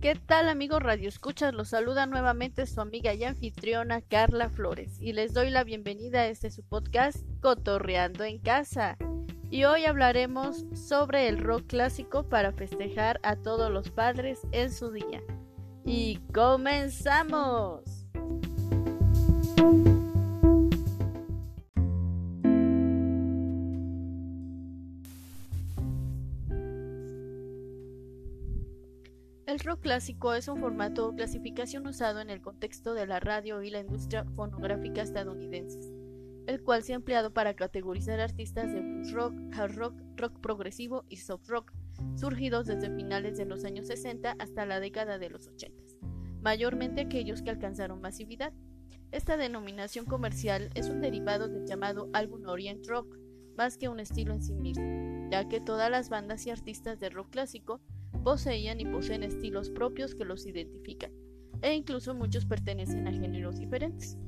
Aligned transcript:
¿Qué 0.00 0.14
tal 0.14 0.48
amigos 0.48 0.80
Radio 0.80 1.08
Escuchas? 1.08 1.52
Los 1.52 1.70
saluda 1.70 2.06
nuevamente 2.06 2.66
su 2.66 2.80
amiga 2.80 3.14
y 3.14 3.24
anfitriona 3.24 4.00
Carla 4.00 4.48
Flores 4.48 5.00
y 5.00 5.12
les 5.12 5.34
doy 5.34 5.50
la 5.50 5.64
bienvenida 5.64 6.20
a 6.20 6.28
este 6.28 6.52
su 6.52 6.62
podcast 6.62 7.26
Cotorreando 7.40 8.22
en 8.22 8.38
Casa. 8.38 8.96
Y 9.50 9.64
hoy 9.64 9.86
hablaremos 9.86 10.66
sobre 10.72 11.26
el 11.26 11.38
rock 11.38 11.66
clásico 11.66 12.28
para 12.28 12.52
festejar 12.52 13.18
a 13.24 13.34
todos 13.34 13.72
los 13.72 13.90
padres 13.90 14.38
en 14.52 14.72
su 14.72 14.92
día. 14.92 15.20
Y 15.84 16.20
comenzamos. 16.32 17.82
Clásico 29.80 30.34
es 30.34 30.48
un 30.48 30.58
formato 30.58 31.06
o 31.06 31.14
clasificación 31.14 31.86
usado 31.86 32.20
en 32.20 32.30
el 32.30 32.42
contexto 32.42 32.94
de 32.94 33.06
la 33.06 33.20
radio 33.20 33.62
y 33.62 33.70
la 33.70 33.78
industria 33.78 34.24
fonográfica 34.24 35.02
estadounidenses, 35.02 35.92
el 36.48 36.62
cual 36.64 36.82
se 36.82 36.92
ha 36.92 36.96
empleado 36.96 37.32
para 37.32 37.54
categorizar 37.54 38.18
artistas 38.18 38.72
de 38.72 38.80
blues 38.80 39.12
rock, 39.12 39.34
hard 39.56 39.76
rock, 39.76 39.94
rock 40.16 40.40
progresivo 40.40 41.04
y 41.08 41.18
soft 41.18 41.48
rock, 41.48 41.72
surgidos 42.16 42.66
desde 42.66 42.94
finales 42.94 43.38
de 43.38 43.44
los 43.44 43.64
años 43.64 43.86
60 43.86 44.34
hasta 44.40 44.66
la 44.66 44.80
década 44.80 45.16
de 45.16 45.30
los 45.30 45.46
80, 45.46 45.80
mayormente 46.42 47.02
aquellos 47.02 47.42
que 47.42 47.50
alcanzaron 47.50 48.00
masividad. 48.00 48.52
Esta 49.12 49.36
denominación 49.36 50.06
comercial 50.06 50.70
es 50.74 50.88
un 50.88 51.00
derivado 51.00 51.48
del 51.48 51.66
llamado 51.66 52.10
álbum 52.12 52.48
Orient 52.48 52.84
Rock, 52.88 53.16
más 53.56 53.78
que 53.78 53.88
un 53.88 54.00
estilo 54.00 54.32
en 54.32 54.42
sí 54.42 54.54
mismo, 54.56 55.28
ya 55.30 55.48
que 55.48 55.60
todas 55.60 55.88
las 55.88 56.08
bandas 56.08 56.44
y 56.46 56.50
artistas 56.50 56.98
de 56.98 57.10
rock 57.10 57.30
clásico 57.30 57.80
poseían 58.28 58.78
y 58.78 58.84
poseen 58.84 59.22
estilos 59.22 59.70
propios 59.70 60.14
que 60.14 60.26
los 60.26 60.44
identifican, 60.44 61.10
e 61.62 61.72
incluso 61.72 62.14
muchos 62.14 62.44
pertenecen 62.44 63.08
a 63.08 63.10
géneros 63.10 63.58
diferentes. 63.58 64.18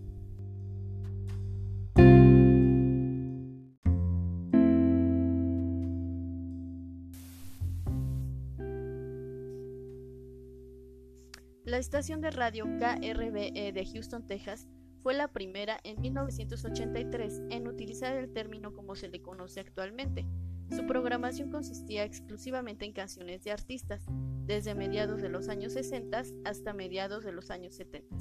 La 11.65 11.77
estación 11.77 12.23
de 12.23 12.31
radio 12.31 12.65
KRBE 12.79 13.73
de 13.75 13.91
Houston, 13.93 14.27
Texas, 14.27 14.67
fue 15.03 15.13
la 15.13 15.29
primera 15.29 15.79
en 15.85 16.01
1983 16.01 17.43
en 17.51 17.69
utilizar 17.69 18.17
el 18.17 18.33
término 18.33 18.73
como 18.73 18.95
se 18.97 19.09
le 19.09 19.21
conoce 19.21 19.61
actualmente, 19.61 20.27
su 20.71 20.87
programación 20.87 21.51
consistía 21.51 22.05
exclusivamente 22.05 22.85
en 22.85 22.93
canciones 22.93 23.43
de 23.43 23.53
artistas, 23.53 24.05
desde 24.47 24.75
mediados 24.75 25.23
de 25.23 25.29
los 25.29 25.49
años 25.49 25.73
60 25.75 26.23
hasta 26.45 26.73
mediados 26.73 27.25
de 27.25 27.33
los 27.33 27.51
años 27.51 27.75
70. 27.75 28.17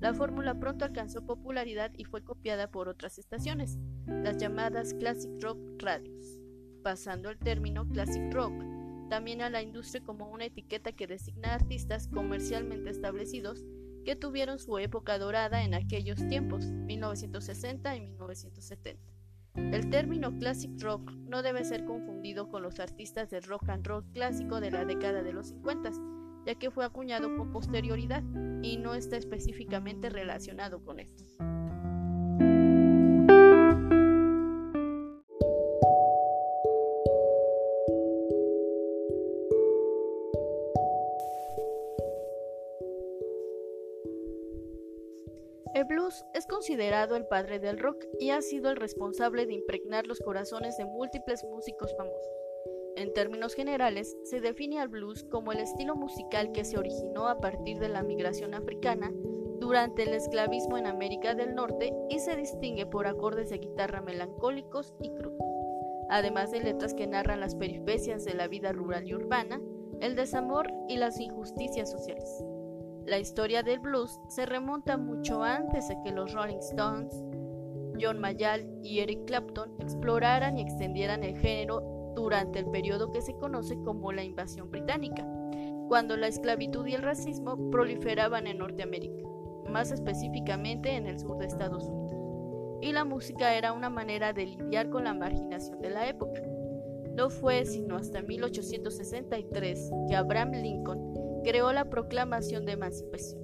La 0.00 0.14
fórmula 0.14 0.58
pronto 0.58 0.84
alcanzó 0.84 1.24
popularidad 1.24 1.92
y 1.96 2.04
fue 2.04 2.24
copiada 2.24 2.70
por 2.70 2.88
otras 2.88 3.18
estaciones, 3.18 3.78
las 4.06 4.36
llamadas 4.36 4.94
Classic 4.94 5.30
Rock 5.40 5.58
Radios, 5.78 6.40
pasando 6.82 7.30
el 7.30 7.38
término 7.38 7.88
Classic 7.88 8.32
Rock 8.32 8.54
también 9.12 9.42
a 9.42 9.50
la 9.50 9.60
industria 9.60 10.02
como 10.02 10.30
una 10.30 10.46
etiqueta 10.46 10.92
que 10.92 11.06
designa 11.06 11.52
artistas 11.52 12.08
comercialmente 12.08 12.88
establecidos 12.88 13.62
que 14.06 14.16
tuvieron 14.16 14.58
su 14.58 14.78
época 14.78 15.18
dorada 15.18 15.64
en 15.64 15.74
aquellos 15.74 16.26
tiempos, 16.28 16.64
1960 16.64 17.94
y 17.94 18.00
1970. 18.00 19.11
El 19.54 19.90
término 19.90 20.38
classic 20.38 20.70
rock 20.80 21.12
no 21.28 21.42
debe 21.42 21.64
ser 21.64 21.84
confundido 21.84 22.48
con 22.48 22.62
los 22.62 22.80
artistas 22.80 23.28
de 23.28 23.40
rock 23.40 23.68
and 23.68 23.86
roll 23.86 24.04
clásico 24.12 24.60
de 24.60 24.70
la 24.70 24.84
década 24.84 25.22
de 25.22 25.32
los 25.32 25.48
50, 25.48 25.90
ya 26.46 26.54
que 26.54 26.70
fue 26.70 26.84
acuñado 26.84 27.36
con 27.36 27.52
posterioridad 27.52 28.22
y 28.62 28.78
no 28.78 28.94
está 28.94 29.18
específicamente 29.18 30.08
relacionado 30.08 30.82
con 30.82 31.00
estos. 31.00 31.36
El 47.10 47.26
padre 47.26 47.58
del 47.58 47.78
rock 47.78 48.04
y 48.18 48.30
ha 48.30 48.40
sido 48.40 48.70
el 48.70 48.76
responsable 48.76 49.46
de 49.46 49.54
impregnar 49.54 50.06
los 50.06 50.20
corazones 50.20 50.76
de 50.76 50.84
múltiples 50.84 51.44
músicos 51.44 51.94
famosos. 51.96 52.32
En 52.94 53.12
términos 53.12 53.54
generales, 53.54 54.16
se 54.24 54.40
define 54.40 54.78
al 54.78 54.88
blues 54.88 55.24
como 55.24 55.52
el 55.52 55.58
estilo 55.58 55.96
musical 55.96 56.52
que 56.52 56.64
se 56.64 56.78
originó 56.78 57.28
a 57.28 57.40
partir 57.40 57.78
de 57.78 57.88
la 57.88 58.02
migración 58.02 58.54
africana 58.54 59.12
durante 59.58 60.02
el 60.02 60.14
esclavismo 60.14 60.76
en 60.76 60.86
América 60.86 61.34
del 61.34 61.54
Norte 61.54 61.92
y 62.10 62.18
se 62.18 62.36
distingue 62.36 62.86
por 62.86 63.06
acordes 63.06 63.50
de 63.50 63.58
guitarra 63.58 64.02
melancólicos 64.02 64.94
y 65.00 65.10
crudos, 65.10 65.40
además 66.10 66.50
de 66.50 66.60
letras 66.60 66.94
que 66.94 67.06
narran 67.06 67.40
las 67.40 67.54
peripecias 67.54 68.24
de 68.24 68.34
la 68.34 68.48
vida 68.48 68.72
rural 68.72 69.06
y 69.06 69.14
urbana, 69.14 69.60
el 70.00 70.14
desamor 70.14 70.72
y 70.88 70.96
las 70.96 71.18
injusticias 71.18 71.90
sociales. 71.90 72.44
La 73.06 73.18
historia 73.18 73.64
del 73.64 73.80
blues 73.80 74.20
se 74.28 74.46
remonta 74.46 74.96
mucho 74.96 75.42
antes 75.42 75.88
de 75.88 75.96
que 76.04 76.12
los 76.12 76.32
Rolling 76.32 76.58
Stones, 76.58 77.12
John 78.00 78.20
Mayall 78.20 78.78
y 78.82 79.00
Eric 79.00 79.24
Clapton 79.26 79.74
exploraran 79.80 80.56
y 80.56 80.62
extendieran 80.62 81.24
el 81.24 81.36
género 81.36 82.12
durante 82.14 82.60
el 82.60 82.66
periodo 82.66 83.10
que 83.10 83.20
se 83.20 83.34
conoce 83.34 83.76
como 83.82 84.12
la 84.12 84.22
invasión 84.22 84.70
británica, 84.70 85.26
cuando 85.88 86.16
la 86.16 86.28
esclavitud 86.28 86.86
y 86.86 86.94
el 86.94 87.02
racismo 87.02 87.70
proliferaban 87.70 88.46
en 88.46 88.58
Norteamérica, 88.58 89.28
más 89.68 89.90
específicamente 89.90 90.94
en 90.94 91.06
el 91.08 91.18
sur 91.18 91.38
de 91.38 91.46
Estados 91.46 91.84
Unidos, 91.84 92.12
y 92.82 92.92
la 92.92 93.04
música 93.04 93.56
era 93.56 93.72
una 93.72 93.90
manera 93.90 94.32
de 94.32 94.46
lidiar 94.46 94.90
con 94.90 95.04
la 95.04 95.14
marginación 95.14 95.80
de 95.80 95.90
la 95.90 96.08
época. 96.08 96.40
No 97.16 97.30
fue 97.30 97.64
sino 97.64 97.96
hasta 97.96 98.22
1863 98.22 99.90
que 100.08 100.16
Abraham 100.16 100.52
Lincoln 100.52 101.21
creó 101.42 101.72
la 101.72 101.86
Proclamación 101.86 102.64
de 102.64 102.72
Emancipación, 102.72 103.40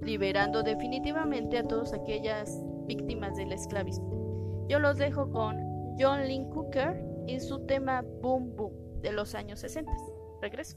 liberando 0.00 0.62
definitivamente 0.62 1.58
a 1.58 1.66
todas 1.66 1.92
aquellas 1.92 2.62
víctimas 2.86 3.36
del 3.36 3.52
esclavismo. 3.52 4.66
Yo 4.68 4.78
los 4.78 4.98
dejo 4.98 5.30
con 5.30 5.56
John 5.98 6.26
Lynn 6.26 6.50
Cooker 6.50 7.04
y 7.26 7.40
su 7.40 7.64
tema 7.66 8.02
Boom 8.22 8.56
Boom 8.56 9.00
de 9.02 9.12
los 9.12 9.34
años 9.34 9.60
60. 9.60 9.90
Regreso. 10.40 10.76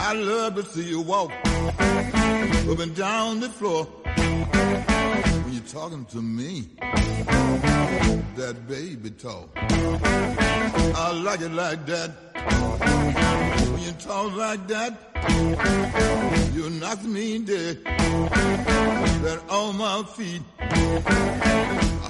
I 0.00 0.12
love 0.12 0.54
to 0.54 0.64
see 0.64 0.84
you 0.84 1.00
walk 1.00 1.32
up 1.44 2.78
and 2.78 2.94
down 2.94 3.40
the 3.40 3.48
floor 3.48 3.84
when 3.84 5.52
you're 5.52 5.62
talking 5.62 6.04
to 6.06 6.22
me. 6.22 6.68
That 8.36 8.68
baby 8.68 9.10
talk. 9.10 9.50
I 9.56 11.12
like 11.12 11.40
it 11.40 11.50
like 11.50 11.84
that. 11.86 12.10
When 13.72 13.82
you 13.82 13.92
talk 13.92 14.36
like 14.36 14.68
that, 14.68 14.92
you 16.54 16.70
knock 16.70 17.02
me 17.02 17.40
dead. 17.40 17.84
That 17.84 19.42
on 19.50 19.76
my 19.76 20.04
feet. 20.04 20.42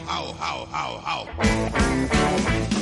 How, 0.07 0.33
how, 0.35 0.67
how, 0.71 0.99
how. 0.99 2.78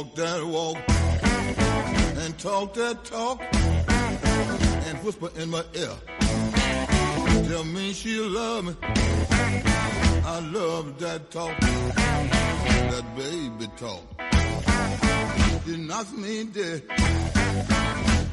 Walk 0.00 0.14
that 0.14 0.46
walk 0.46 0.78
and 2.24 2.38
talk 2.38 2.72
that 2.72 3.04
talk 3.04 3.42
and 4.86 4.98
whisper 5.04 5.30
in 5.36 5.50
my 5.50 5.62
ear. 5.74 5.94
Tell 7.48 7.64
me 7.64 7.92
she 7.92 8.18
love 8.18 8.64
me. 8.64 8.74
I 8.82 10.40
love 10.52 10.98
that 11.00 11.30
talk, 11.30 11.58
that 11.60 13.04
baby 13.14 13.70
talk. 13.76 14.02
It 15.66 15.78
knocks 15.78 16.12
me 16.12 16.44
dead 16.44 16.82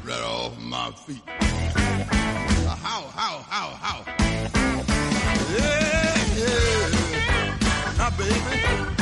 right 0.05 0.23
off 0.23 0.57
my 0.61 0.91
feet. 0.91 1.21
How, 2.85 3.01
how, 3.13 3.43
how, 3.49 3.69
how? 3.83 4.05
Yeah, 5.57 6.15
yeah. 6.37 7.57
Now, 7.97 8.09
baby. 8.17 8.96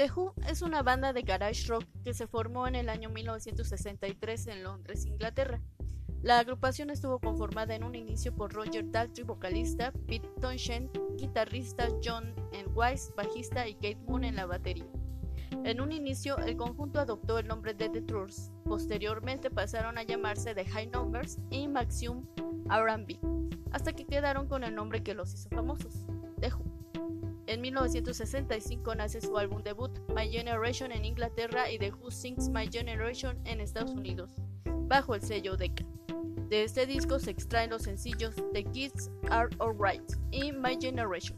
The 0.00 0.10
Who 0.16 0.32
es 0.48 0.62
una 0.62 0.82
banda 0.82 1.12
de 1.12 1.20
garage 1.20 1.66
rock 1.68 1.84
que 2.02 2.14
se 2.14 2.26
formó 2.26 2.66
en 2.66 2.74
el 2.74 2.88
año 2.88 3.10
1963 3.10 4.46
en 4.46 4.62
Londres, 4.62 5.04
Inglaterra. 5.04 5.60
La 6.22 6.38
agrupación 6.38 6.88
estuvo 6.88 7.18
conformada 7.18 7.74
en 7.74 7.84
un 7.84 7.94
inicio 7.94 8.34
por 8.34 8.50
Roger 8.50 8.90
Daltrey, 8.90 9.26
vocalista, 9.26 9.92
Pete 10.06 10.26
Townshend, 10.40 10.88
guitarrista, 11.18 11.86
John 12.02 12.34
N. 12.52 12.70
Bajista 13.14 13.68
y 13.68 13.74
Kate 13.74 13.98
Moon 14.06 14.24
en 14.24 14.36
la 14.36 14.46
batería. 14.46 14.86
En 15.64 15.82
un 15.82 15.92
inicio, 15.92 16.38
el 16.38 16.56
conjunto 16.56 16.98
adoptó 16.98 17.38
el 17.38 17.46
nombre 17.46 17.74
de 17.74 17.90
The 17.90 18.00
Tours. 18.00 18.52
Posteriormente 18.64 19.50
pasaron 19.50 19.98
a 19.98 20.02
llamarse 20.02 20.54
The 20.54 20.64
High 20.64 20.86
Numbers 20.86 21.36
y 21.50 21.68
Maximum 21.68 22.26
R&B, 22.70 23.20
hasta 23.70 23.92
que 23.92 24.06
quedaron 24.06 24.48
con 24.48 24.64
el 24.64 24.74
nombre 24.74 25.02
que 25.02 25.12
los 25.12 25.34
hizo 25.34 25.50
famosos. 25.50 26.06
En 27.50 27.62
1965 27.62 28.94
nace 28.94 29.20
su 29.20 29.36
álbum 29.36 29.60
debut, 29.64 29.90
My 30.14 30.30
Generation 30.30 30.92
en 30.92 31.04
Inglaterra 31.04 31.68
y 31.68 31.80
The 31.80 31.90
Who 31.90 32.12
Sings 32.12 32.48
My 32.48 32.68
Generation 32.70 33.40
en 33.44 33.60
Estados 33.60 33.90
Unidos, 33.90 34.30
bajo 34.86 35.16
el 35.16 35.22
sello 35.22 35.56
Decca. 35.56 35.84
De 36.48 36.62
este 36.62 36.86
disco 36.86 37.18
se 37.18 37.32
extraen 37.32 37.70
los 37.70 37.82
sencillos 37.82 38.36
The 38.52 38.62
Kids 38.62 39.10
Are 39.30 39.48
Alright 39.58 40.12
y 40.30 40.52
My 40.52 40.78
Generation, 40.80 41.36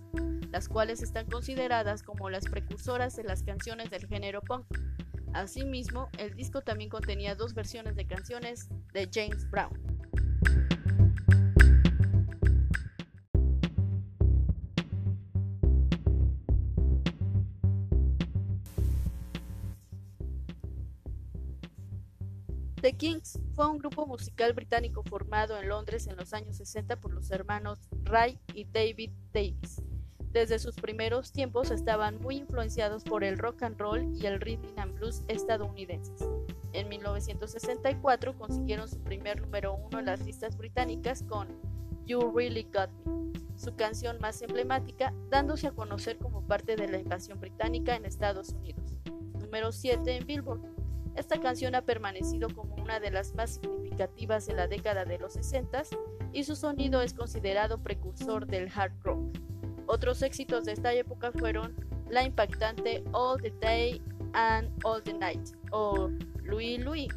las 0.50 0.68
cuales 0.68 1.02
están 1.02 1.24
consideradas 1.30 2.02
como 2.02 2.28
las 2.28 2.44
precursoras 2.44 3.16
de 3.16 3.24
las 3.24 3.42
canciones 3.42 3.88
del 3.88 4.06
género 4.06 4.42
punk. 4.42 4.66
Asimismo, 5.32 6.10
el 6.18 6.34
disco 6.34 6.60
también 6.60 6.90
contenía 6.90 7.34
dos 7.36 7.54
versiones 7.54 7.96
de 7.96 8.06
canciones 8.06 8.68
de 8.92 9.08
James 9.10 9.50
Brown. 9.50 9.81
Kings 23.02 23.36
fue 23.54 23.68
un 23.68 23.78
grupo 23.78 24.06
musical 24.06 24.52
británico 24.52 25.02
formado 25.02 25.58
en 25.58 25.68
Londres 25.68 26.06
en 26.06 26.16
los 26.16 26.32
años 26.32 26.58
60 26.58 27.00
por 27.00 27.12
los 27.12 27.32
hermanos 27.32 27.80
Ray 28.04 28.38
y 28.54 28.62
David 28.62 29.10
Davis. 29.32 29.82
Desde 30.30 30.60
sus 30.60 30.76
primeros 30.76 31.32
tiempos 31.32 31.72
estaban 31.72 32.20
muy 32.20 32.36
influenciados 32.36 33.02
por 33.02 33.24
el 33.24 33.38
rock 33.38 33.64
and 33.64 33.76
roll 33.76 34.08
y 34.14 34.26
el 34.26 34.40
rhythm 34.40 34.78
and 34.78 34.94
blues 34.94 35.24
estadounidenses. 35.26 36.28
En 36.74 36.88
1964 36.88 38.38
consiguieron 38.38 38.88
su 38.88 39.00
primer 39.00 39.40
número 39.40 39.74
uno 39.74 39.98
en 39.98 40.06
las 40.06 40.24
listas 40.24 40.56
británicas 40.56 41.24
con 41.24 41.48
You 42.06 42.30
Really 42.32 42.68
Got 42.72 42.90
Me, 43.04 43.32
su 43.56 43.74
canción 43.74 44.18
más 44.20 44.40
emblemática, 44.42 45.12
dándose 45.28 45.66
a 45.66 45.72
conocer 45.72 46.18
como 46.18 46.46
parte 46.46 46.76
de 46.76 46.86
la 46.86 46.98
invasión 46.98 47.40
británica 47.40 47.96
en 47.96 48.04
Estados 48.04 48.50
Unidos. 48.50 48.92
Número 49.40 49.72
7 49.72 50.18
en 50.18 50.24
Billboard. 50.24 50.81
Esta 51.16 51.40
canción 51.40 51.74
ha 51.74 51.82
permanecido 51.82 52.48
como 52.54 52.74
una 52.76 52.98
de 52.98 53.10
las 53.10 53.34
más 53.34 53.54
significativas 53.54 54.46
de 54.46 54.54
la 54.54 54.66
década 54.66 55.04
de 55.04 55.18
los 55.18 55.34
60 55.34 55.82
y 56.32 56.44
su 56.44 56.56
sonido 56.56 57.02
es 57.02 57.12
considerado 57.12 57.78
precursor 57.78 58.46
del 58.46 58.70
hard 58.74 58.92
rock. 59.02 59.20
Otros 59.86 60.22
éxitos 60.22 60.64
de 60.64 60.72
esta 60.72 60.92
época 60.94 61.32
fueron 61.32 61.74
la 62.08 62.24
impactante 62.24 63.04
All 63.12 63.40
the 63.40 63.52
Day 63.60 64.02
and 64.32 64.70
All 64.84 65.02
the 65.02 65.12
Night 65.12 65.50
o 65.70 66.08
Louis 66.42 66.78
Louis 66.78 67.08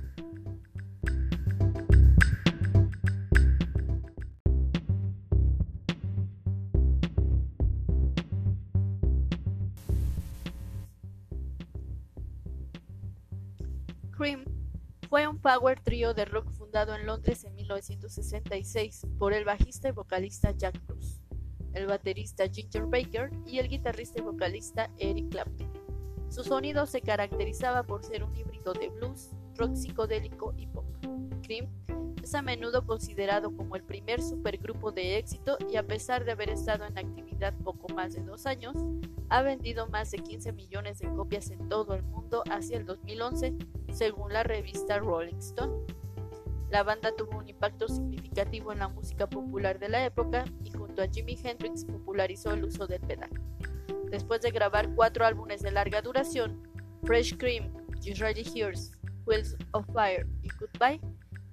Cream 14.26 14.44
fue 15.08 15.28
un 15.28 15.38
power 15.38 15.80
trio 15.82 16.16
de 16.16 16.26
rock 16.26 16.50
fundado 16.54 16.96
en 16.96 17.06
Londres 17.06 17.44
en 17.44 17.54
1966 17.54 19.06
por 19.20 19.34
el 19.34 19.46
bajista 19.46 19.90
y 19.90 19.92
vocalista 19.92 20.50
Jack 20.50 20.84
Bruce, 20.88 21.22
el 21.74 21.86
baterista 21.86 22.50
Ginger 22.50 22.88
Baker 22.88 23.30
y 23.46 23.60
el 23.60 23.70
guitarrista 23.70 24.18
y 24.18 24.24
vocalista 24.24 24.90
Eric 24.98 25.30
Clapton. 25.30 25.72
Su 26.30 26.44
sonido 26.44 26.88
se 26.88 27.02
caracterizaba 27.02 27.84
por 27.84 28.04
ser 28.04 28.24
un 28.24 28.36
híbrido 28.36 28.74
de 28.74 28.90
blues, 28.90 29.30
rock 29.58 29.76
psicodélico 29.76 30.56
y 30.58 30.66
pop. 30.66 30.88
Cream 31.44 31.70
es 32.24 32.34
a 32.34 32.42
menudo 32.42 32.84
considerado 32.84 33.56
como 33.56 33.76
el 33.76 33.84
primer 33.84 34.24
supergrupo 34.24 34.92
de 34.92 35.20
éxito 35.20 35.56
y 35.72 35.76
a 35.76 35.86
pesar 35.86 36.26
de 36.26 36.32
haber 36.32 36.50
estado 36.50 36.86
en 36.86 36.98
actividad 36.98 37.54
poco 37.64 37.94
más 37.94 38.16
de 38.16 38.24
dos 38.24 38.48
años, 38.48 38.76
ha 39.30 39.44
vendido 39.44 39.86
más 39.86 40.10
de 40.10 40.18
15 40.18 40.52
millones 40.54 40.98
de 40.98 41.14
copias 41.14 41.52
en 41.52 41.70
todo 41.70 41.94
el 41.94 42.02
mundo 42.02 42.44
hacia 42.50 42.78
el 42.78 42.88
2011 42.88 43.54
según 43.96 44.34
la 44.34 44.44
revista 44.44 45.00
Rolling 45.00 45.38
Stone. 45.38 45.86
La 46.70 46.84
banda 46.84 47.16
tuvo 47.16 47.38
un 47.38 47.48
impacto 47.48 47.88
significativo 47.88 48.74
en 48.74 48.80
la 48.80 48.90
música 48.90 49.28
popular 49.28 49.80
de 49.80 49.88
la 49.88 50.06
época 50.06 50.44
y 50.66 50.72
junto 50.72 51.02
a 51.02 51.08
Jimi 51.08 51.40
Hendrix 51.42 51.86
popularizó 51.86 52.52
el 52.52 52.66
uso 52.66 52.88
del 52.88 53.00
pedal. 53.00 53.30
Después 54.12 54.42
de 54.42 54.52
grabar 54.52 54.94
cuatro 54.96 55.26
álbumes 55.26 55.62
de 55.62 55.72
larga 55.72 56.02
duración, 56.02 56.62
Fresh 57.04 57.38
Cream, 57.38 57.72
Ready 58.18 58.44
Hears, 58.54 58.92
Wheels 59.26 59.56
of 59.72 59.86
Fire 59.94 60.28
y 60.42 60.50
Goodbye, 60.60 61.00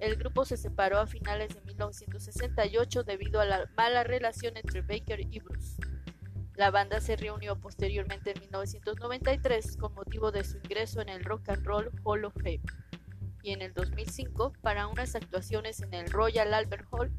el 0.00 0.16
grupo 0.16 0.44
se 0.44 0.56
separó 0.56 0.98
a 0.98 1.06
finales 1.06 1.54
de 1.54 1.60
1968 1.60 3.04
debido 3.04 3.40
a 3.40 3.44
la 3.44 3.70
mala 3.76 4.02
relación 4.02 4.56
entre 4.56 4.82
Baker 4.82 5.20
y 5.20 5.38
Bruce. 5.38 5.76
La 6.54 6.70
banda 6.70 7.00
se 7.00 7.16
reunió 7.16 7.58
posteriormente 7.58 8.32
en 8.32 8.40
1993 8.40 9.78
con 9.78 9.94
motivo 9.94 10.30
de 10.30 10.44
su 10.44 10.58
ingreso 10.58 11.00
en 11.00 11.08
el 11.08 11.24
Rock 11.24 11.48
and 11.48 11.64
Roll 11.64 11.90
Hall 12.04 12.26
of 12.26 12.34
Fame 12.34 12.60
y 13.42 13.52
en 13.52 13.62
el 13.62 13.72
2005 13.72 14.52
para 14.60 14.86
unas 14.86 15.14
actuaciones 15.14 15.80
en 15.80 15.94
el 15.94 16.10
Royal 16.10 16.52
Albert 16.52 16.86
Hall 16.90 17.10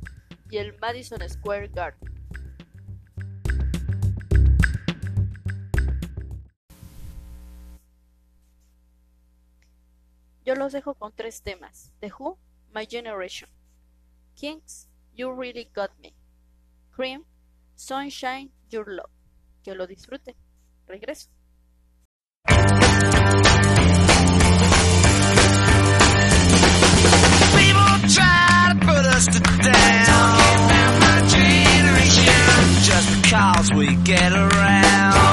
y 0.51 0.57
el 0.57 0.77
Madison 0.77 1.27
Square 1.27 1.69
Garden. 1.69 2.13
Yo 10.45 10.55
los 10.55 10.73
dejo 10.73 10.93
con 10.93 11.11
tres 11.13 11.41
temas: 11.41 11.91
The 12.01 12.11
Who, 12.19 12.37
My 12.73 12.85
Generation, 12.85 13.49
Kings, 14.35 14.89
You 15.13 15.33
Really 15.33 15.69
Got 15.73 15.91
Me, 15.99 16.13
Cream, 16.91 17.25
Sunshine, 17.75 18.51
Your 18.69 18.87
Love. 18.87 19.22
Que 19.63 19.73
lo 19.73 19.87
disfruten. 19.87 20.35
Regreso. 20.87 21.29
Just 32.85 33.21
because 33.21 33.73
we 33.73 33.95
get 34.03 34.33
around. 34.33 35.32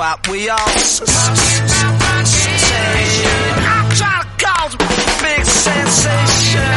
What 0.00 0.24
we 0.28 0.48
all 0.48 0.56
trying 0.56 0.72
to 4.24 4.28
cause 4.40 4.72
a 4.72 4.78
big 5.20 5.44
sensation. 5.44 6.72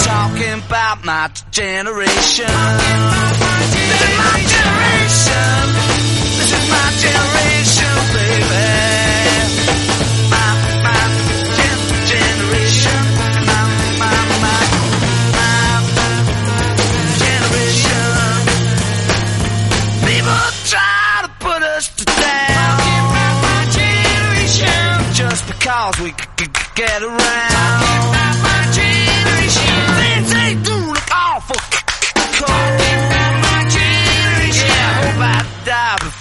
Talking 0.00 0.64
about 0.64 1.04
my 1.04 1.28
generation. 1.50 2.48
This 2.48 4.00
is 4.00 4.16
my 4.16 4.40
generation. 4.54 5.52
This 6.40 6.56
is 6.56 6.64
my 6.72 6.88
generation, 7.04 7.61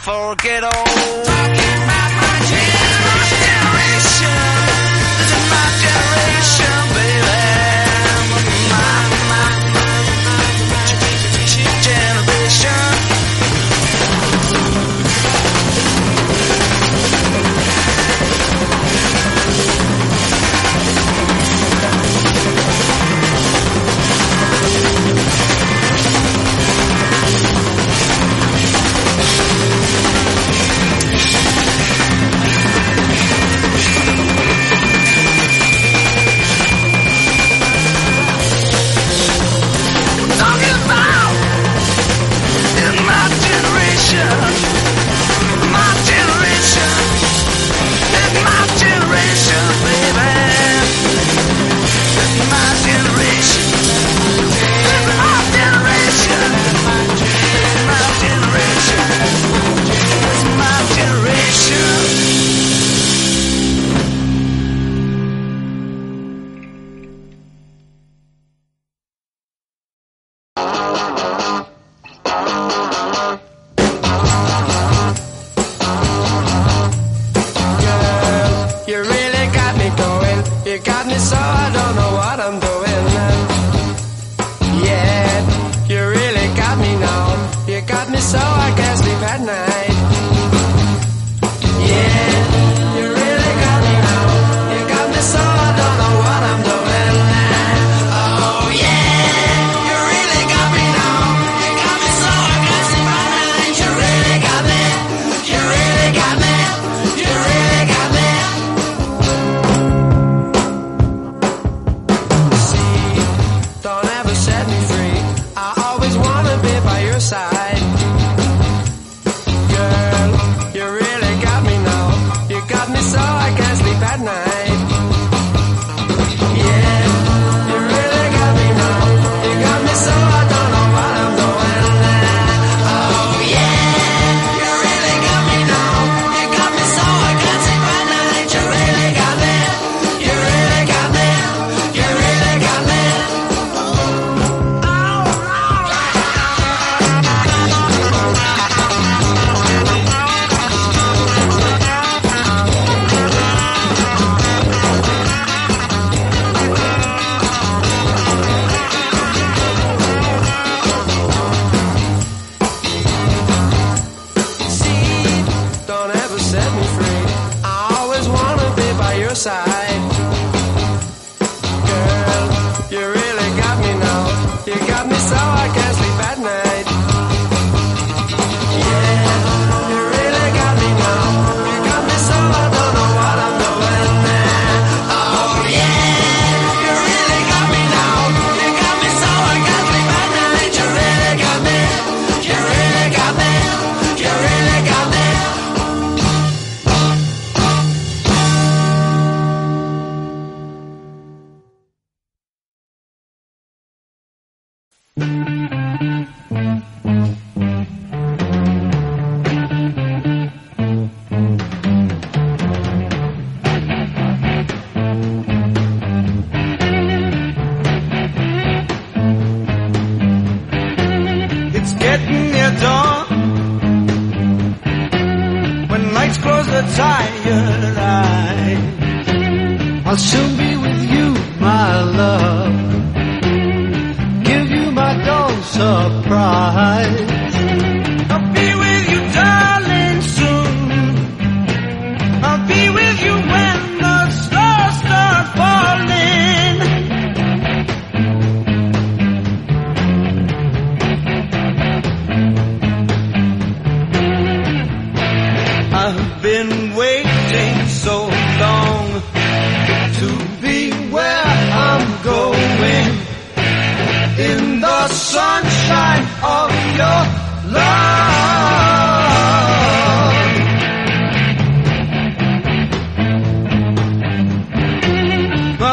forget 0.01 0.63
all. 0.63 1.30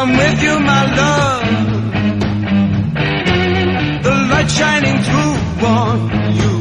I'm 0.09 0.17
with 0.17 0.43
you, 0.43 0.59
my 0.61 0.83
love. 1.01 1.47
The 4.05 4.15
light 4.31 4.51
shining 4.51 4.99
through 5.07 5.37
on 5.67 5.99
you. 6.41 6.53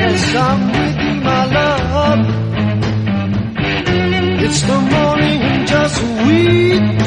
Yes, 0.00 0.34
I'm 0.34 0.60
with 0.72 0.96
you, 1.04 1.14
my 1.30 1.44
love. 1.56 2.20
It's 4.46 4.60
the 4.62 4.78
morning 4.94 5.66
just 5.66 6.02
we 6.26 6.40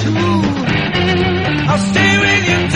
two. 0.03 0.31
I'll 1.71 1.83
stay 1.91 2.13
with 2.23 2.43
you. 2.51 2.66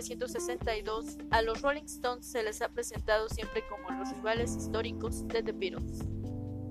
1962, 0.00 1.18
a 1.30 1.42
los 1.42 1.60
Rolling 1.60 1.84
Stones 1.84 2.24
se 2.24 2.42
les 2.42 2.62
ha 2.62 2.70
presentado 2.70 3.28
siempre 3.28 3.62
como 3.68 3.98
los 3.98 4.10
rivales 4.14 4.56
históricos 4.56 5.28
de 5.28 5.42
The 5.42 5.52
Beatles. 5.52 5.98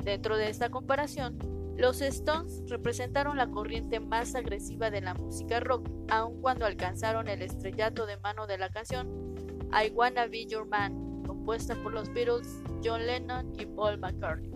Dentro 0.04 0.36
de 0.36 0.50
esta 0.50 0.70
comparación, 0.70 1.38
los 1.78 2.02
Stones 2.02 2.64
representaron 2.68 3.38
la 3.38 3.52
corriente 3.52 4.00
más 4.00 4.34
agresiva 4.34 4.90
de 4.90 5.02
la 5.02 5.14
música 5.14 5.60
rock, 5.60 5.88
aun 6.10 6.42
cuando 6.42 6.66
alcanzaron 6.66 7.28
el 7.28 7.44
estrellato 7.44 8.08
de 8.08 8.18
mano 8.18 8.48
de 8.48 8.58
la 8.58 8.70
canción 8.70 9.36
I 9.72 9.92
Wanna 9.92 10.26
Be 10.26 10.48
Your 10.48 10.68
Man, 10.68 11.22
compuesta 11.28 11.76
por 11.76 11.94
los 11.94 12.12
Beatles, 12.12 12.64
John 12.84 13.06
Lennon 13.06 13.54
y 13.60 13.68
Paul 13.68 14.00
McCartney. 14.00 14.50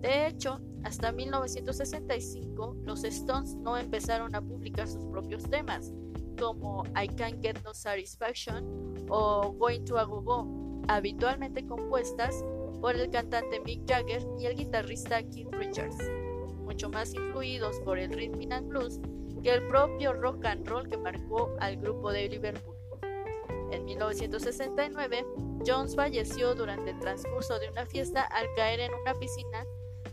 De 0.00 0.26
hecho, 0.26 0.60
hasta 0.84 1.10
1965, 1.10 2.76
los 2.84 3.02
Stones 3.02 3.54
no 3.54 3.78
empezaron 3.78 4.34
a 4.34 4.42
publicar 4.42 4.86
sus 4.86 5.06
propios 5.06 5.44
temas, 5.44 5.90
como 6.38 6.84
I 7.00 7.08
Can't 7.08 7.42
Get 7.42 7.62
No 7.64 7.74
Satisfaction 7.74 8.94
o 9.08 9.52
Going 9.52 9.84
to 9.84 9.98
a 9.98 10.04
Go 10.04 10.22
Go, 10.22 10.82
habitualmente 10.88 11.66
compuestas 11.66 12.44
por 12.80 12.94
el 12.94 13.10
cantante 13.10 13.60
Mick 13.60 13.88
Jagger 13.88 14.26
y 14.38 14.46
el 14.46 14.54
guitarrista 14.54 15.22
Keith 15.22 15.52
Richards, 15.52 15.98
mucho 16.64 16.88
más 16.88 17.12
influidos 17.14 17.80
por 17.80 17.98
el 17.98 18.10
rhythm 18.10 18.52
and 18.52 18.68
blues 18.68 19.00
que 19.42 19.52
el 19.52 19.66
propio 19.68 20.12
rock 20.14 20.44
and 20.46 20.66
roll 20.66 20.88
que 20.88 20.96
marcó 20.96 21.54
al 21.60 21.76
grupo 21.76 22.10
de 22.10 22.28
Liverpool. 22.28 22.76
En 23.70 23.84
1969, 23.84 25.24
Jones 25.66 25.94
falleció 25.94 26.54
durante 26.54 26.90
el 26.90 26.98
transcurso 26.98 27.58
de 27.58 27.68
una 27.68 27.86
fiesta 27.86 28.22
al 28.22 28.46
caer 28.56 28.80
en 28.80 28.94
una 28.94 29.14
piscina 29.14 29.64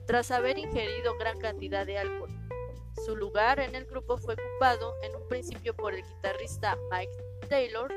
tras 0.05 0.29
haber 0.31 0.57
ingerido 0.57 1.17
gran 1.17 1.39
cantidad 1.39 1.85
de 1.85 1.97
alcohol. 1.97 2.34
Su 3.03 3.15
lugar 3.15 3.59
en 3.59 3.75
el 3.75 3.85
grupo 3.85 4.17
fue 4.17 4.35
ocupado 4.35 4.95
en 5.01 5.15
un 5.15 5.27
principio 5.27 5.75
por 5.75 5.93
el 5.93 6.03
guitarrista 6.03 6.77
Mike 6.91 7.11
Taylor. 7.49 7.91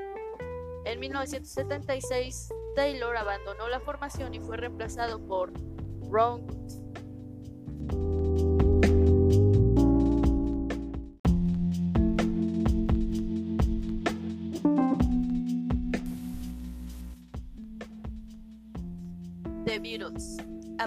En 0.84 1.00
1976, 1.00 2.48
Taylor 2.74 3.16
abandonó 3.16 3.68
la 3.68 3.80
formación 3.80 4.34
y 4.34 4.40
fue 4.40 4.56
reemplazado 4.56 5.24
por 5.26 5.52
Ron 6.10 6.46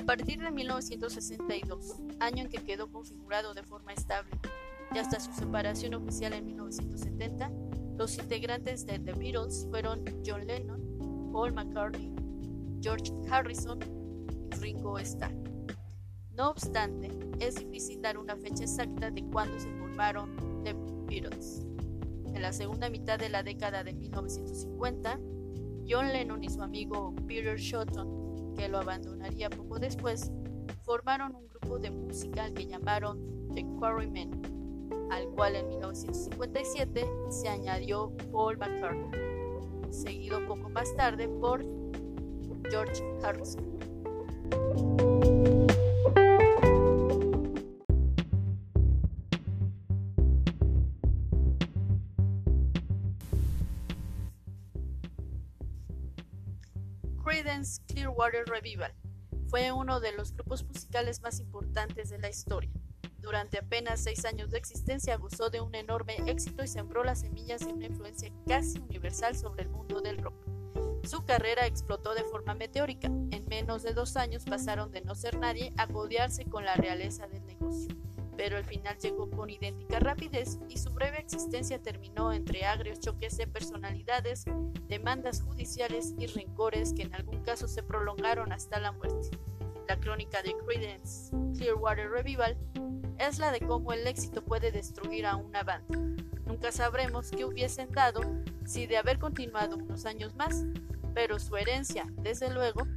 A 0.01 0.03
partir 0.03 0.39
de 0.41 0.49
1962, 0.49 1.95
año 2.19 2.41
en 2.41 2.49
que 2.49 2.57
quedó 2.57 2.91
configurado 2.91 3.53
de 3.53 3.61
forma 3.61 3.93
estable, 3.93 4.31
y 4.91 4.97
hasta 4.97 5.19
su 5.19 5.31
separación 5.31 5.93
oficial 5.93 6.33
en 6.33 6.43
1970, 6.43 7.51
los 7.97 8.17
integrantes 8.17 8.87
de 8.87 8.97
The 8.97 9.13
Beatles 9.13 9.67
fueron 9.69 10.03
John 10.25 10.47
Lennon, 10.47 11.29
Paul 11.31 11.53
McCartney, 11.53 12.15
George 12.81 13.13
Harrison 13.29 13.77
y 14.51 14.55
Ringo 14.55 14.97
Starr. 14.97 15.35
No 16.31 16.49
obstante, 16.49 17.11
es 17.39 17.57
difícil 17.57 18.01
dar 18.01 18.17
una 18.17 18.35
fecha 18.35 18.63
exacta 18.63 19.11
de 19.11 19.23
cuándo 19.25 19.59
se 19.59 19.69
formaron 19.73 20.63
The 20.63 20.73
Beatles. 21.05 21.61
En 22.33 22.41
la 22.41 22.51
segunda 22.51 22.89
mitad 22.89 23.19
de 23.19 23.29
la 23.29 23.43
década 23.43 23.83
de 23.83 23.93
1950, 23.93 25.19
John 25.87 26.07
Lennon 26.11 26.43
y 26.43 26.49
su 26.49 26.63
amigo 26.63 27.13
Peter 27.27 27.55
Shotton 27.59 28.20
que 28.61 28.69
lo 28.69 28.77
abandonaría 28.77 29.49
poco 29.49 29.79
después, 29.79 30.31
formaron 30.83 31.33
un 31.33 31.47
grupo 31.47 31.79
de 31.79 31.89
música 31.89 32.53
que 32.53 32.67
llamaron 32.67 33.49
The 33.55 33.65
Quarrymen, 33.79 34.39
al 35.09 35.29
cual 35.29 35.55
en 35.55 35.67
1957 35.67 37.09
se 37.29 37.49
añadió 37.49 38.15
Paul 38.31 38.59
McCartney, 38.59 39.19
seguido 39.89 40.45
poco 40.45 40.69
más 40.69 40.95
tarde 40.95 41.27
por 41.27 41.65
George 42.69 43.03
Harrison. 43.23 43.65
Clearwater 58.21 58.53
Revival 58.53 58.93
fue 59.47 59.71
uno 59.71 59.99
de 59.99 60.11
los 60.11 60.33
grupos 60.33 60.63
musicales 60.63 61.21
más 61.21 61.39
importantes 61.39 62.11
de 62.11 62.19
la 62.19 62.29
historia. 62.29 62.69
Durante 63.17 63.57
apenas 63.57 64.03
seis 64.03 64.25
años 64.25 64.51
de 64.51 64.59
existencia 64.59 65.17
gozó 65.17 65.49
de 65.49 65.59
un 65.59 65.73
enorme 65.73 66.17
éxito 66.27 66.63
y 66.63 66.67
sembró 66.67 67.03
las 67.03 67.21
semillas 67.21 67.61
de 67.61 67.73
una 67.73 67.87
influencia 67.87 68.31
casi 68.47 68.77
universal 68.77 69.35
sobre 69.35 69.63
el 69.63 69.69
mundo 69.69 70.01
del 70.01 70.19
rock. 70.19 70.35
Su 71.03 71.25
carrera 71.25 71.65
explotó 71.65 72.13
de 72.13 72.23
forma 72.23 72.53
meteórica. 72.53 73.07
En 73.07 73.45
menos 73.49 73.81
de 73.81 73.93
dos 73.93 74.15
años 74.15 74.45
pasaron 74.45 74.91
de 74.91 75.01
no 75.01 75.15
ser 75.15 75.39
nadie 75.39 75.73
a 75.77 75.87
codearse 75.87 76.45
con 76.45 76.63
la 76.63 76.75
realeza 76.75 77.25
del 77.25 77.43
negocio 77.47 77.95
pero 78.37 78.57
el 78.57 78.65
final 78.65 78.97
llegó 78.97 79.29
con 79.29 79.49
idéntica 79.49 79.99
rapidez 79.99 80.59
y 80.69 80.77
su 80.77 80.91
breve 80.91 81.19
existencia 81.19 81.81
terminó 81.81 82.31
entre 82.33 82.65
agrios 82.65 82.99
choques 82.99 83.37
de 83.37 83.47
personalidades, 83.47 84.45
demandas 84.87 85.41
judiciales 85.41 86.15
y 86.17 86.27
rencores 86.27 86.93
que 86.93 87.03
en 87.03 87.15
algún 87.15 87.41
caso 87.43 87.67
se 87.67 87.83
prolongaron 87.83 88.51
hasta 88.51 88.79
la 88.79 88.91
muerte. 88.91 89.37
La 89.87 89.99
crónica 89.99 90.41
de 90.41 90.55
Credence 90.65 91.35
Clearwater 91.57 92.09
Revival 92.09 92.57
es 93.17 93.39
la 93.39 93.51
de 93.51 93.59
cómo 93.59 93.93
el 93.93 94.07
éxito 94.07 94.43
puede 94.43 94.71
destruir 94.71 95.25
a 95.25 95.35
una 95.35 95.63
banda. 95.63 95.97
Nunca 96.45 96.71
sabremos 96.71 97.29
qué 97.31 97.45
hubiesen 97.45 97.91
dado 97.91 98.21
si 98.65 98.87
de 98.87 98.97
haber 98.97 99.19
continuado 99.19 99.77
unos 99.77 100.05
años 100.05 100.35
más, 100.35 100.65
pero 101.13 101.39
su 101.39 101.55
herencia, 101.55 102.07
desde 102.17 102.49
luego, 102.49 102.87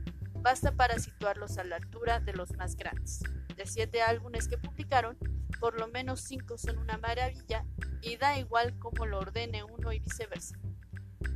basta 0.45 0.73
para 0.73 0.99
situarlos 0.99 1.57
a 1.57 1.65
la 1.65 1.77
altura 1.77 2.21
de 2.21 2.35
los 2.35 2.53
más 2.59 2.77
grandes. 2.77 3.21
De 3.57 3.65
siete 3.65 4.03
álbumes 4.03 4.47
que 4.47 4.59
publicaron, 4.59 5.17
por 5.59 5.81
lo 5.81 5.89
menos 5.89 6.21
cinco 6.21 6.59
son 6.59 6.77
una 6.77 6.99
maravilla 6.99 7.65
y 8.03 8.17
da 8.19 8.39
igual 8.39 8.79
cómo 8.79 9.07
lo 9.07 9.21
ordene 9.21 9.65
uno 9.65 9.91
y 9.91 10.01
viceversa. 10.01 10.59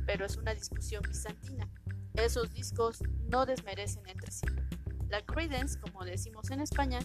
Pero 0.05 0.27
es 0.27 0.37
una 0.37 0.53
discusión 0.53 1.01
bizantina. 1.07 1.67
Esos 2.13 2.53
discos 2.53 3.01
no 3.27 3.47
desmerecen 3.47 4.07
entre 4.07 4.31
sí. 4.31 4.45
La 5.09 5.25
Credence, 5.25 5.79
como 5.79 6.05
decimos 6.05 6.51
en 6.51 6.61
España, 6.61 6.99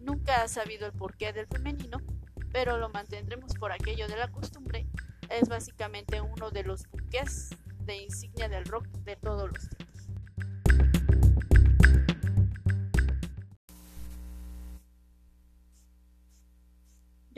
nunca 0.00 0.42
ha 0.42 0.48
sabido 0.48 0.86
el 0.86 0.92
porqué 0.92 1.34
del 1.34 1.46
femenino, 1.46 1.98
pero 2.52 2.78
lo 2.78 2.88
mantendremos 2.88 3.52
por 3.52 3.70
aquello 3.70 4.08
de 4.08 4.16
la 4.16 4.28
costumbre. 4.28 4.86
Es 5.28 5.50
básicamente 5.50 6.22
uno 6.22 6.50
de 6.50 6.62
los 6.62 6.88
buques 6.88 7.50
de 7.80 7.98
insignia 7.98 8.48
del 8.48 8.64
rock 8.64 8.86
de 9.04 9.16
todos 9.16 9.46
los 9.52 9.68
tiempos. 9.68 9.79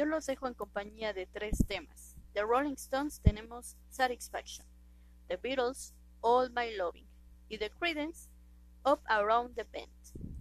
Yo 0.02 0.08
los 0.08 0.26
dejo 0.26 0.48
en 0.48 0.54
compañía 0.54 1.12
de 1.12 1.26
tres 1.26 1.64
temas. 1.68 2.16
The 2.34 2.42
Rolling 2.42 2.74
Stones 2.74 3.20
tenemos 3.20 3.76
Satisfaction, 3.88 4.66
The 5.28 5.36
Beatles, 5.36 5.94
All 6.22 6.50
My 6.50 6.74
Loving 6.76 7.06
y 7.48 7.56
The 7.56 7.70
Credence, 7.70 8.28
Up 8.84 8.98
Around 9.06 9.54
the 9.54 9.62
Bend. 9.62 9.92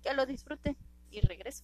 Que 0.01 0.15
lo 0.15 0.25
disfruten 0.25 0.75
y 1.11 1.21
regreso. 1.21 1.63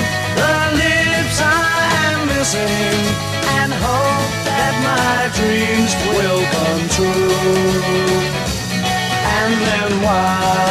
why. 10.11 10.70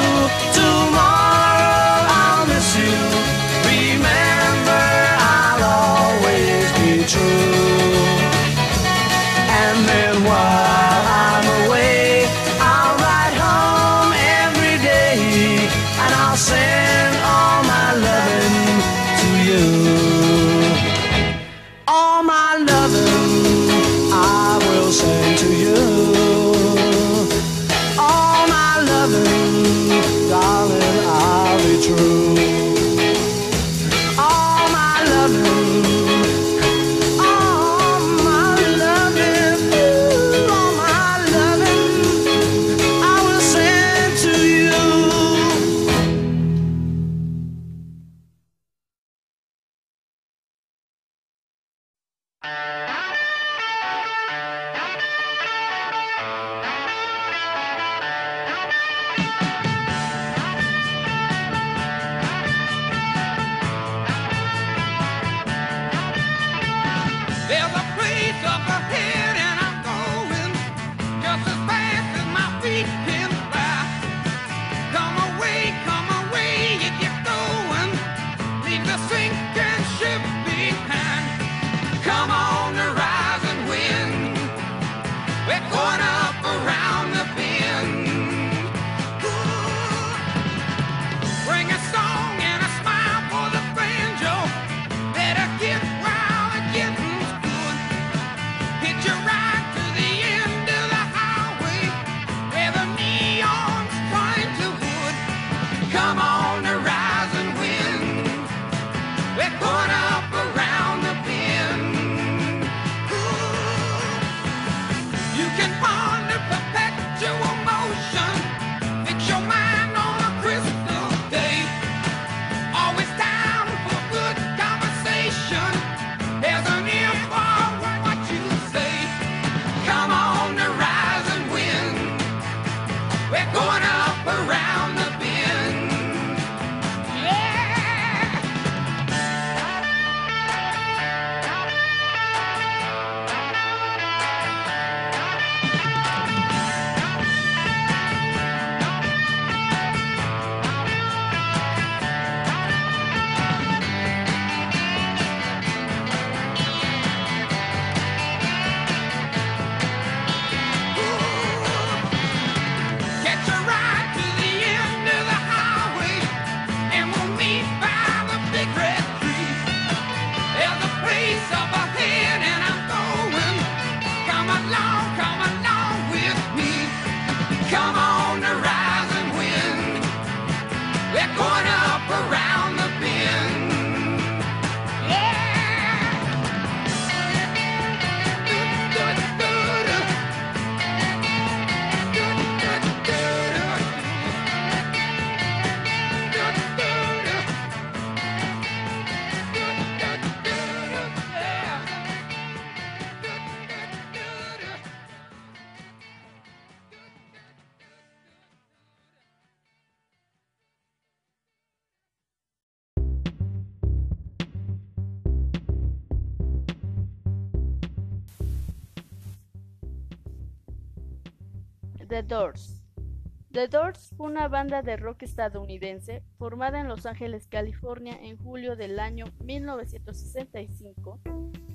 The 223.51 223.67
Doors 223.67 224.13
fue 224.15 224.27
una 224.27 224.47
banda 224.47 224.81
de 224.81 224.95
rock 224.95 225.23
estadounidense 225.23 226.23
formada 226.37 226.79
en 226.79 226.87
Los 226.87 227.05
Ángeles, 227.05 227.45
California 227.49 228.17
en 228.21 228.37
julio 228.37 228.77
del 228.77 229.01
año 229.01 229.25
1965 229.43 231.19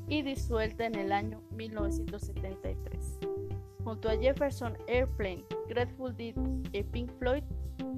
y 0.09 0.23
disuelta 0.23 0.87
en 0.87 0.95
el 0.95 1.13
año 1.13 1.43
1973. 1.51 3.19
Junto 3.85 4.09
a 4.09 4.17
Jefferson 4.17 4.79
Airplane, 4.89 5.45
Grateful 5.69 6.17
Dead 6.17 6.35
y 6.73 6.83
Pink 6.85 7.11
Floyd, 7.19 7.45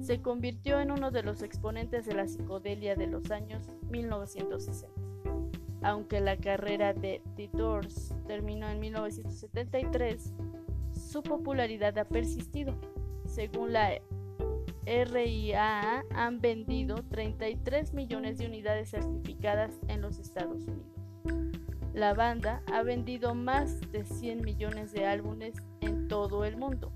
se 0.01 0.21
convirtió 0.21 0.81
en 0.81 0.91
uno 0.91 1.11
de 1.11 1.23
los 1.23 1.41
exponentes 1.41 2.07
de 2.07 2.15
la 2.15 2.27
psicodelia 2.27 2.97
de 2.97 3.07
los 3.07 3.31
años 3.31 3.63
1960. 3.89 4.89
Aunque 5.81 6.19
la 6.19 6.35
carrera 6.35 6.93
de 6.93 7.21
The 7.37 7.49
Doors 7.53 8.13
terminó 8.27 8.67
en 8.67 8.81
1973, 8.81 10.33
su 11.09 11.23
popularidad 11.23 11.97
ha 11.97 12.05
persistido. 12.05 12.75
Según 13.25 13.73
la 13.73 13.99
RIAA, 14.85 16.03
han 16.13 16.39
vendido 16.39 17.03
33 17.09 17.93
millones 17.93 18.37
de 18.37 18.45
unidades 18.45 18.91
certificadas 18.91 19.79
en 19.87 20.01
los 20.01 20.19
Estados 20.19 20.63
Unidos. 20.63 20.85
La 21.95 22.13
banda 22.13 22.61
ha 22.71 22.83
vendido 22.83 23.33
más 23.33 23.81
de 23.91 24.05
100 24.05 24.43
millones 24.43 24.91
de 24.91 25.07
álbumes 25.07 25.55
en 25.81 26.07
todo 26.07 26.45
el 26.45 26.57
mundo. 26.57 26.93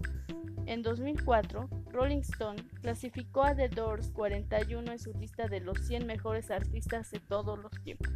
En 0.68 0.84
2004, 0.84 1.68
Rolling 1.91 2.22
Stone 2.22 2.64
clasificó 2.82 3.43
a 3.43 3.55
The 3.55 3.68
Doors 3.68 4.11
41 4.11 4.91
en 4.91 4.99
su 4.99 5.11
lista 5.14 5.47
de 5.47 5.59
los 5.59 5.80
100 5.88 6.05
mejores 6.05 6.51
artistas 6.51 7.09
de 7.09 7.20
todos 7.20 7.57
los 7.59 7.72
tiempos. 7.84 8.14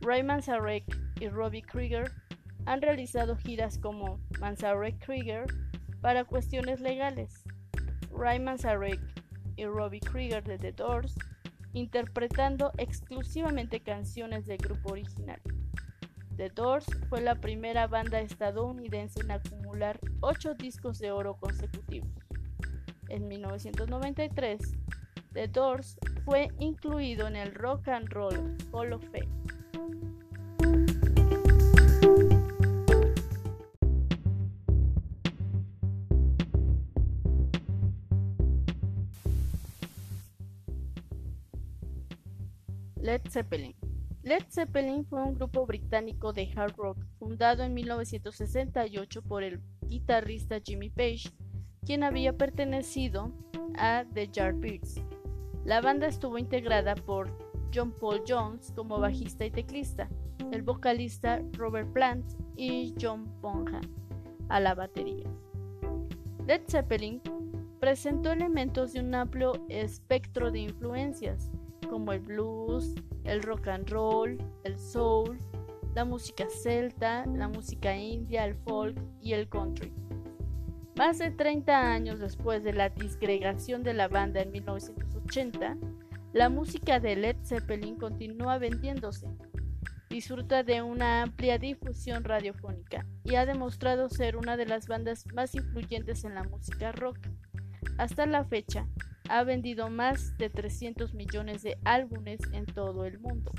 Ray 0.00 0.22
Manzarek 0.22 0.84
y 1.20 1.28
Robbie 1.28 1.62
Krieger 1.62 2.10
han 2.66 2.82
realizado 2.82 3.36
giras 3.36 3.78
como 3.78 4.20
Manzarek 4.40 4.98
Krieger 5.04 5.46
para 6.00 6.24
cuestiones 6.24 6.80
legales. 6.80 7.44
Ray 8.10 8.40
Manzarek 8.40 9.00
y 9.56 9.64
Robbie 9.64 10.00
Krieger 10.00 10.42
de 10.44 10.58
The 10.58 10.72
Doors 10.72 11.14
interpretando 11.72 12.72
exclusivamente 12.78 13.80
canciones 13.80 14.46
del 14.46 14.58
grupo 14.58 14.92
original. 14.92 15.40
The 16.36 16.50
Doors 16.50 16.86
fue 17.08 17.20
la 17.20 17.34
primera 17.34 17.86
banda 17.86 18.20
estadounidense 18.20 19.20
en 19.20 19.30
acumular 19.30 19.98
8 20.20 20.54
discos 20.54 20.98
de 20.98 21.10
oro 21.10 21.36
consecutivos. 21.36 22.10
En 23.08 23.28
1993, 23.28 24.58
The 25.32 25.48
Doors 25.48 25.98
fue 26.24 26.48
incluido 26.58 27.26
en 27.26 27.36
el 27.36 27.54
Rock 27.54 27.88
and 27.88 28.08
Roll 28.08 28.56
Hall 28.72 28.92
of 28.92 29.04
Fame. 29.10 29.28
Led 43.12 43.28
Zeppelin. 43.28 43.74
Led 44.22 44.44
Zeppelin 44.48 45.04
fue 45.04 45.22
un 45.22 45.34
grupo 45.34 45.66
británico 45.66 46.32
de 46.32 46.50
hard 46.56 46.74
rock 46.78 46.96
fundado 47.18 47.62
en 47.62 47.74
1968 47.74 49.20
por 49.20 49.42
el 49.42 49.60
guitarrista 49.86 50.60
Jimmy 50.64 50.88
Page, 50.88 51.24
quien 51.84 52.04
había 52.04 52.38
pertenecido 52.38 53.30
a 53.76 54.06
The 54.14 54.28
Yardbirds. 54.28 55.02
La 55.66 55.82
banda 55.82 56.06
estuvo 56.06 56.38
integrada 56.38 56.94
por 56.94 57.28
John 57.74 57.92
Paul 57.92 58.22
Jones 58.26 58.72
como 58.74 58.98
bajista 58.98 59.44
y 59.44 59.50
teclista, 59.50 60.08
el 60.50 60.62
vocalista 60.62 61.42
Robert 61.58 61.92
Plant 61.92 62.24
y 62.56 62.94
John 62.98 63.26
Bonham 63.42 63.82
a 64.48 64.58
la 64.58 64.74
batería. 64.74 65.28
Led 66.46 66.62
Zeppelin 66.66 67.20
presentó 67.78 68.32
elementos 68.32 68.94
de 68.94 69.00
un 69.00 69.14
amplio 69.14 69.52
espectro 69.68 70.50
de 70.50 70.60
influencias, 70.60 71.50
como 71.92 72.14
el 72.14 72.20
blues, 72.20 72.94
el 73.24 73.42
rock 73.42 73.68
and 73.68 73.90
roll, 73.90 74.38
el 74.64 74.78
soul, 74.78 75.38
la 75.94 76.06
música 76.06 76.46
celta, 76.48 77.26
la 77.26 77.48
música 77.48 77.94
india, 77.94 78.46
el 78.46 78.54
folk 78.54 78.98
y 79.20 79.34
el 79.34 79.46
country. 79.46 79.92
Más 80.96 81.18
de 81.18 81.30
30 81.32 81.92
años 81.92 82.18
después 82.18 82.64
de 82.64 82.72
la 82.72 82.88
disgregación 82.88 83.82
de 83.82 83.92
la 83.92 84.08
banda 84.08 84.40
en 84.40 84.52
1980, 84.52 85.76
la 86.32 86.48
música 86.48 86.98
de 86.98 87.14
Led 87.14 87.36
Zeppelin 87.44 87.98
continúa 87.98 88.56
vendiéndose. 88.56 89.26
Disfruta 90.08 90.62
de 90.62 90.80
una 90.80 91.24
amplia 91.24 91.58
difusión 91.58 92.24
radiofónica 92.24 93.04
y 93.22 93.34
ha 93.34 93.44
demostrado 93.44 94.08
ser 94.08 94.38
una 94.38 94.56
de 94.56 94.64
las 94.64 94.86
bandas 94.86 95.26
más 95.34 95.54
influyentes 95.54 96.24
en 96.24 96.36
la 96.36 96.44
música 96.44 96.90
rock. 96.92 97.18
Hasta 97.98 98.24
la 98.24 98.44
fecha, 98.44 98.88
ha 99.28 99.44
vendido 99.44 99.90
más 99.90 100.36
de 100.38 100.50
300 100.50 101.14
millones 101.14 101.62
de 101.62 101.78
álbumes 101.84 102.40
en 102.52 102.66
todo 102.66 103.04
el 103.04 103.18
mundo, 103.18 103.52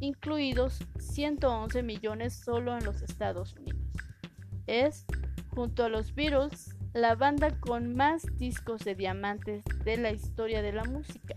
incluidos 0.00 0.78
111 0.98 1.82
millones 1.82 2.34
solo 2.34 2.76
en 2.76 2.84
los 2.84 3.02
Estados 3.02 3.54
Unidos. 3.54 3.80
Es, 4.66 5.06
junto 5.48 5.84
a 5.84 5.88
los 5.88 6.14
Beatles, 6.14 6.76
la 6.92 7.14
banda 7.14 7.50
con 7.60 7.94
más 7.94 8.24
discos 8.38 8.84
de 8.84 8.94
diamantes 8.94 9.64
de 9.84 9.96
la 9.96 10.12
historia 10.12 10.62
de 10.62 10.72
la 10.72 10.84
música. 10.84 11.34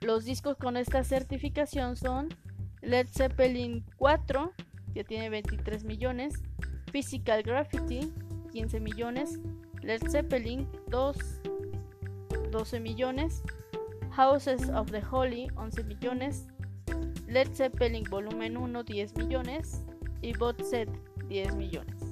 Los 0.00 0.24
discos 0.24 0.56
con 0.56 0.78
esta 0.78 1.04
certificación 1.04 1.96
son 1.96 2.30
Led 2.80 3.06
Zeppelin 3.08 3.84
4, 3.96 4.52
que 4.94 5.04
tiene 5.04 5.28
23 5.28 5.84
millones, 5.84 6.42
Physical 6.90 7.42
Graffiti, 7.42 8.12
15 8.52 8.80
millones, 8.80 9.38
Led 9.82 10.00
Zeppelin 10.08 10.66
2, 10.88 11.39
12 12.50 12.80
millones, 12.80 13.42
Houses 14.10 14.68
of 14.70 14.90
the 14.90 15.00
Holy, 15.00 15.48
11 15.56 15.84
millones, 15.84 16.46
Led 17.28 17.54
Zeppelin 17.54 18.04
Volumen 18.04 18.56
1, 18.56 18.84
10 18.84 19.16
millones 19.16 19.84
y 20.20 20.32
Bot 20.32 20.62
Set, 20.62 20.88
10 21.28 21.54
millones. 21.56 22.02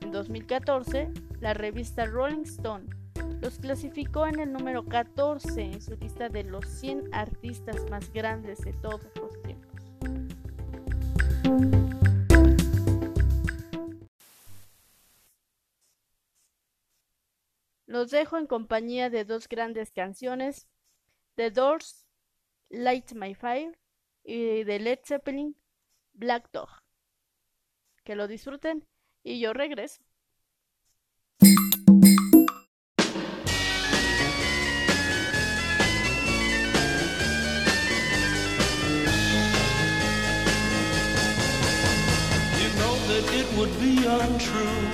En 0.00 0.12
2014, 0.12 1.10
la 1.40 1.54
revista 1.54 2.04
Rolling 2.06 2.44
Stone 2.44 2.84
los 3.40 3.58
clasificó 3.58 4.26
en 4.26 4.40
el 4.40 4.52
número 4.52 4.84
14 4.84 5.62
en 5.62 5.80
su 5.80 5.96
lista 5.96 6.28
de 6.28 6.44
los 6.44 6.66
100 6.66 7.12
artistas 7.12 7.76
más 7.90 8.12
grandes 8.12 8.58
de 8.60 8.72
todos 8.72 9.02
los 9.16 9.42
tiempos. 9.42 9.74
Los 17.94 18.10
dejo 18.10 18.38
en 18.38 18.48
compañía 18.48 19.08
de 19.08 19.24
dos 19.24 19.48
grandes 19.48 19.92
canciones, 19.92 20.66
The 21.36 21.52
Doors, 21.52 22.08
Light 22.68 23.12
My 23.12 23.36
Fire 23.36 23.78
y 24.24 24.64
de 24.64 24.80
Led 24.80 24.98
Zeppelin, 25.04 25.56
Black 26.12 26.50
Dog. 26.50 26.70
Que 28.02 28.16
lo 28.16 28.26
disfruten 28.26 28.84
y 29.22 29.38
yo 29.38 29.52
regreso. 29.52 30.02
It 43.36 43.46
would 43.56 43.70
be 43.80 44.06
untrue. 44.06 44.93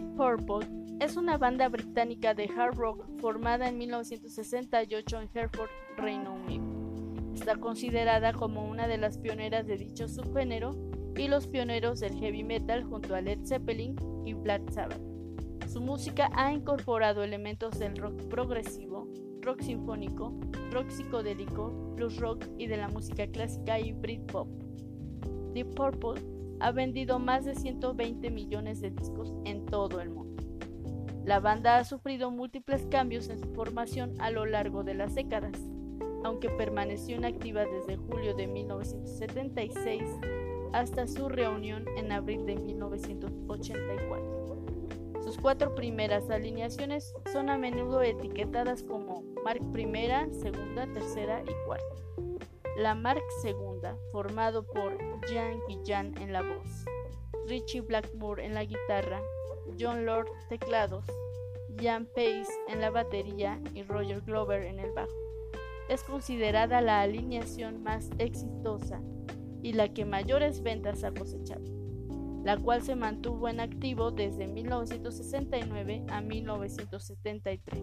Purple 0.00 0.66
es 1.00 1.16
una 1.16 1.36
banda 1.36 1.68
británica 1.68 2.32
de 2.32 2.48
hard 2.56 2.76
rock 2.76 3.04
formada 3.20 3.68
en 3.68 3.76
1968 3.76 5.20
en 5.20 5.28
Hereford, 5.34 5.68
Reino 5.98 6.32
Unido. 6.32 6.64
Está 7.34 7.56
considerada 7.56 8.32
como 8.32 8.64
una 8.64 8.88
de 8.88 8.96
las 8.96 9.18
pioneras 9.18 9.66
de 9.66 9.76
dicho 9.76 10.08
subgénero 10.08 10.70
y 11.16 11.28
los 11.28 11.46
pioneros 11.46 12.00
del 12.00 12.14
heavy 12.14 12.42
metal 12.42 12.84
junto 12.84 13.14
a 13.14 13.20
Led 13.20 13.44
Zeppelin 13.44 13.96
y 14.24 14.32
Black 14.32 14.70
Sabbath. 14.70 15.02
Su 15.68 15.82
música 15.82 16.30
ha 16.34 16.52
incorporado 16.52 17.22
elementos 17.22 17.78
del 17.78 17.96
rock 17.96 18.28
progresivo, 18.28 19.08
rock 19.42 19.60
sinfónico, 19.60 20.40
rock 20.70 20.88
psicodélico, 20.88 21.70
blues 21.96 22.16
rock 22.16 22.46
y 22.56 22.66
de 22.66 22.78
la 22.78 22.88
música 22.88 23.26
clásica 23.26 23.78
y 23.78 23.92
Britpop. 23.92 24.48
Deep 25.52 25.74
Purple 25.74 26.31
ha 26.62 26.70
vendido 26.70 27.18
más 27.18 27.44
de 27.44 27.56
120 27.56 28.30
millones 28.30 28.80
de 28.80 28.90
discos 28.90 29.34
en 29.44 29.66
todo 29.66 30.00
el 30.00 30.10
mundo. 30.10 30.40
La 31.24 31.40
banda 31.40 31.78
ha 31.78 31.84
sufrido 31.84 32.30
múltiples 32.30 32.86
cambios 32.86 33.28
en 33.28 33.40
su 33.40 33.52
formación 33.52 34.14
a 34.20 34.30
lo 34.30 34.46
largo 34.46 34.84
de 34.84 34.94
las 34.94 35.16
décadas, 35.16 35.58
aunque 36.24 36.48
permaneció 36.50 37.16
inactiva 37.16 37.64
desde 37.64 37.96
julio 37.96 38.34
de 38.34 38.46
1976 38.46 40.02
hasta 40.72 41.08
su 41.08 41.28
reunión 41.28 41.84
en 41.96 42.12
abril 42.12 42.46
de 42.46 42.54
1984. 42.54 44.42
Sus 45.24 45.38
cuatro 45.38 45.74
primeras 45.74 46.30
alineaciones 46.30 47.12
son 47.32 47.50
a 47.50 47.58
menudo 47.58 48.02
etiquetadas 48.02 48.84
como 48.84 49.24
Mark 49.44 49.62
I, 49.76 50.32
segunda, 50.32 50.86
tercera 50.92 51.42
y 51.42 51.52
cuarta. 51.66 52.31
La 52.76 52.94
Mark 52.94 53.22
II, 53.44 53.54
formado 54.12 54.66
por 54.66 54.96
Jan 55.28 55.60
Guillan 55.68 56.16
en 56.18 56.32
la 56.32 56.40
voz, 56.40 56.86
Richie 57.46 57.82
Blackmore 57.82 58.46
en 58.46 58.54
la 58.54 58.64
guitarra, 58.64 59.20
John 59.78 60.06
Lord 60.06 60.28
teclados, 60.48 61.04
Jan 61.78 62.06
Pace 62.06 62.48
en 62.68 62.80
la 62.80 62.88
batería 62.88 63.60
y 63.74 63.82
Roger 63.82 64.22
Glover 64.22 64.62
en 64.62 64.78
el 64.78 64.90
bajo. 64.92 65.12
Es 65.90 66.02
considerada 66.02 66.80
la 66.80 67.02
alineación 67.02 67.82
más 67.82 68.08
exitosa 68.16 69.02
y 69.62 69.74
la 69.74 69.92
que 69.92 70.06
mayores 70.06 70.62
ventas 70.62 71.04
ha 71.04 71.12
cosechado, 71.12 71.64
la 72.44 72.56
cual 72.56 72.82
se 72.82 72.96
mantuvo 72.96 73.48
en 73.48 73.60
activo 73.60 74.10
desde 74.10 74.48
1969 74.48 76.04
a 76.08 76.20
1973, 76.20 77.80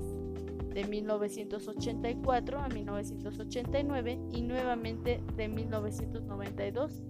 de 0.73 0.83
1984 0.85 2.59
a 2.59 2.67
1989 2.67 4.19
y 4.31 4.41
nuevamente 4.41 5.21
de 5.35 5.47
1992 5.47 7.03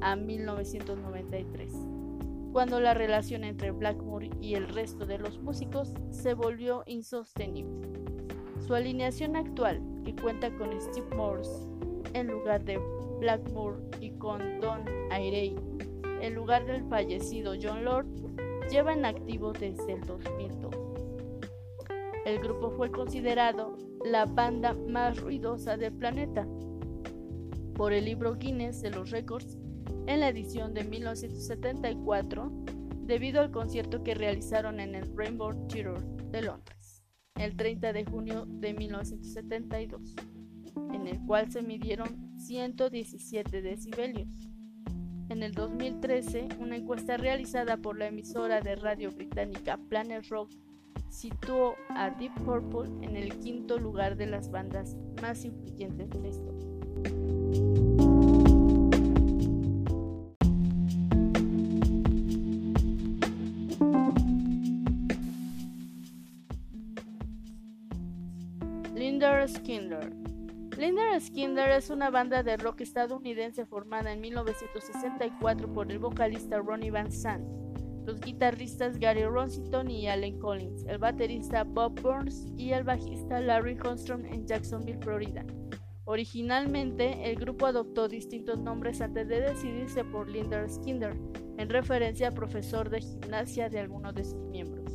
a 0.00 0.16
1993, 0.16 1.72
cuando 2.52 2.80
la 2.80 2.94
relación 2.94 3.44
entre 3.44 3.70
Blackmore 3.70 4.30
y 4.40 4.54
el 4.54 4.68
resto 4.68 5.06
de 5.06 5.18
los 5.18 5.38
músicos 5.38 5.94
se 6.10 6.34
volvió 6.34 6.82
insostenible. 6.86 7.88
Su 8.66 8.74
alineación 8.74 9.36
actual, 9.36 9.80
que 10.04 10.16
cuenta 10.16 10.50
con 10.56 10.70
Steve 10.80 11.14
Morse 11.14 11.68
en 12.14 12.28
lugar 12.28 12.64
de 12.64 12.80
Blackmore 13.20 13.78
y 14.00 14.10
con 14.12 14.60
Don 14.60 14.82
Airey 15.10 15.54
en 16.20 16.34
lugar 16.34 16.66
del 16.66 16.84
fallecido 16.88 17.54
John 17.60 17.84
Lord, 17.84 18.06
lleva 18.70 18.92
en 18.92 19.04
activo 19.04 19.52
desde 19.52 19.92
el 19.92 20.00
2002. 20.02 20.74
El 22.24 22.38
grupo 22.40 22.70
fue 22.72 22.90
considerado 22.90 23.76
la 24.04 24.24
banda 24.24 24.74
más 24.88 25.20
ruidosa 25.20 25.76
del 25.76 25.92
planeta 25.92 26.46
por 27.74 27.92
el 27.92 28.04
libro 28.04 28.34
Guinness 28.34 28.82
de 28.82 28.90
los 28.90 29.10
Récords 29.10 29.58
en 30.06 30.20
la 30.20 30.28
edición 30.28 30.74
de 30.74 30.84
1974 30.84 32.50
debido 33.02 33.40
al 33.40 33.50
concierto 33.50 34.02
que 34.02 34.14
realizaron 34.14 34.80
en 34.80 34.94
el 34.94 35.16
Rainbow 35.16 35.52
Theatre 35.68 36.02
de 36.30 36.42
Londres 36.42 36.76
el 37.36 37.56
30 37.56 37.92
de 37.92 38.04
junio 38.04 38.46
de 38.46 38.72
1972, 38.72 40.14
en 40.92 41.06
el 41.06 41.20
cual 41.26 41.50
se 41.52 41.62
midieron 41.62 42.38
117 42.38 43.62
decibelios. 43.62 44.28
En 45.36 45.42
el 45.42 45.52
2013, 45.52 46.48
una 46.60 46.76
encuesta 46.76 47.18
realizada 47.18 47.76
por 47.76 47.98
la 47.98 48.06
emisora 48.06 48.62
de 48.62 48.74
radio 48.74 49.12
británica 49.12 49.76
Planet 49.76 50.24
Rock 50.30 50.50
situó 51.10 51.74
a 51.90 52.08
Deep 52.08 52.32
Purple 52.42 53.06
en 53.06 53.16
el 53.16 53.36
quinto 53.40 53.78
lugar 53.78 54.16
de 54.16 54.24
las 54.24 54.50
bandas 54.50 54.96
más 55.20 55.44
influyentes 55.44 56.08
de 56.08 56.20
la 56.20 56.28
historia. 56.28 56.66
Linder 68.94 69.46
Skinner 69.46 70.25
Linder 70.76 71.18
Skinner 71.18 71.70
es 71.70 71.88
una 71.88 72.10
banda 72.10 72.42
de 72.42 72.58
rock 72.58 72.82
estadounidense 72.82 73.64
formada 73.64 74.12
en 74.12 74.20
1964 74.20 75.72
por 75.72 75.90
el 75.90 75.98
vocalista 75.98 76.58
Ronnie 76.58 76.90
Van 76.90 77.10
Sant, 77.10 77.46
los 78.04 78.20
guitarristas 78.20 78.98
Gary 78.98 79.24
Rossington 79.24 79.90
y 79.90 80.06
Allen 80.06 80.38
Collins, 80.38 80.84
el 80.84 80.98
baterista 80.98 81.64
Bob 81.64 81.98
Burns 82.02 82.52
y 82.58 82.72
el 82.72 82.84
bajista 82.84 83.40
Larry 83.40 83.78
Holmstrom 83.82 84.26
en 84.26 84.46
Jacksonville, 84.46 84.98
Florida. 85.00 85.46
Originalmente, 86.04 87.30
el 87.30 87.36
grupo 87.36 87.64
adoptó 87.64 88.06
distintos 88.06 88.58
nombres 88.58 89.00
antes 89.00 89.26
de 89.28 89.40
decidirse 89.40 90.04
por 90.04 90.28
Linder 90.28 90.68
Skinner, 90.70 91.16
en 91.56 91.70
referencia 91.70 92.28
al 92.28 92.34
profesor 92.34 92.90
de 92.90 93.00
gimnasia 93.00 93.70
de 93.70 93.80
algunos 93.80 94.14
de 94.14 94.24
sus 94.24 94.44
miembros. 94.50 94.92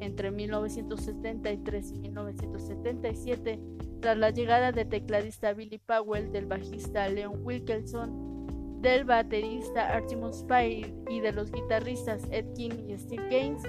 Entre 0.00 0.30
1973 0.30 1.92
y 1.92 1.98
1977, 1.98 3.58
tras 4.04 4.18
la 4.18 4.28
llegada 4.28 4.70
del 4.70 4.86
tecladista 4.86 5.54
Billy 5.54 5.78
Powell, 5.78 6.30
del 6.30 6.44
bajista 6.44 7.08
Leon 7.08 7.40
Wilkelson, 7.42 8.82
del 8.82 9.06
baterista 9.06 9.88
Artemus 9.94 10.40
Spire 10.40 10.92
y 11.08 11.20
de 11.20 11.32
los 11.32 11.50
guitarristas 11.50 12.22
Ed 12.30 12.52
King 12.54 12.86
y 12.86 12.98
Steve 12.98 13.26
Gaines, 13.30 13.62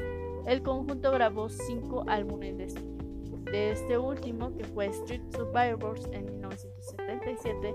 el 0.45 0.61
conjunto 0.61 1.09
grabó 1.11 1.47
cinco 1.47 2.03
álbumes 2.09 2.57
de 2.57 2.65
estudio. 2.65 3.37
De 3.49 3.71
este 3.71 3.97
último, 3.97 4.53
que 4.57 4.65
fue 4.65 4.87
Street 4.87 5.21
Survivors 5.31 6.05
en 6.11 6.25
1977, 6.25 7.73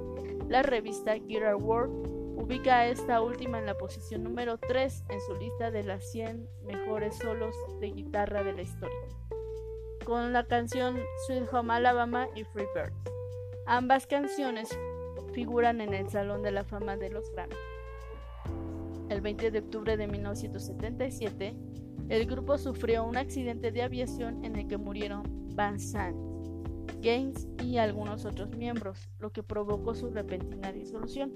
la 0.51 0.63
revista 0.63 1.15
Guitar 1.15 1.57
World 1.57 2.37
ubica 2.37 2.81
a 2.81 2.89
esta 2.89 3.23
última 3.23 3.59
en 3.59 3.65
la 3.65 3.79
posición 3.79 4.23
número 4.23 4.59
3 4.59 5.05
en 5.09 5.21
su 5.23 5.35
lista 5.37 5.71
de 5.71 5.85
las 5.85 6.11
100 6.13 6.47
mejores 6.67 7.17
solos 7.17 7.55
de 7.81 7.91
guitarra 7.91 8.45
de 8.45 8.53
la 8.53 8.61
historia, 8.61 9.09
con 10.05 10.33
la 10.33 10.45
canción 10.45 10.99
Sweet 11.27 11.53
Home 11.53 11.75
Alabama 11.75 12.29
y 12.35 12.45
Free 12.45 12.67
Bird. 12.75 12.93
Ambas 13.67 14.07
canciones 14.07 14.69
figuran 15.33 15.81
en 15.81 15.95
el 15.95 16.09
Salón 16.09 16.43
de 16.43 16.51
la 16.51 16.65
Fama 16.65 16.97
de 16.97 17.11
los 17.11 17.31
Grammy. 17.33 17.55
El 19.09 19.21
20 19.21 19.51
de 19.51 19.59
octubre 19.59 19.97
de 19.97 20.07
1977, 20.07 21.57
el 22.09 22.27
grupo 22.27 22.59
sufrió 22.59 23.05
un 23.05 23.17
accidente 23.17 23.71
de 23.71 23.83
aviación 23.83 24.45
en 24.45 24.57
el 24.57 24.67
que 24.67 24.77
murieron 24.77 25.23
Van 25.55 25.79
Sant, 25.79 26.17
Gaines 27.01 27.49
y 27.63 27.79
algunos 27.79 28.25
otros 28.25 28.51
miembros, 28.57 29.09
lo 29.19 29.31
que 29.31 29.43
provocó 29.43 29.95
su 29.95 30.11
repentina 30.11 30.73
disolución. 30.73 31.33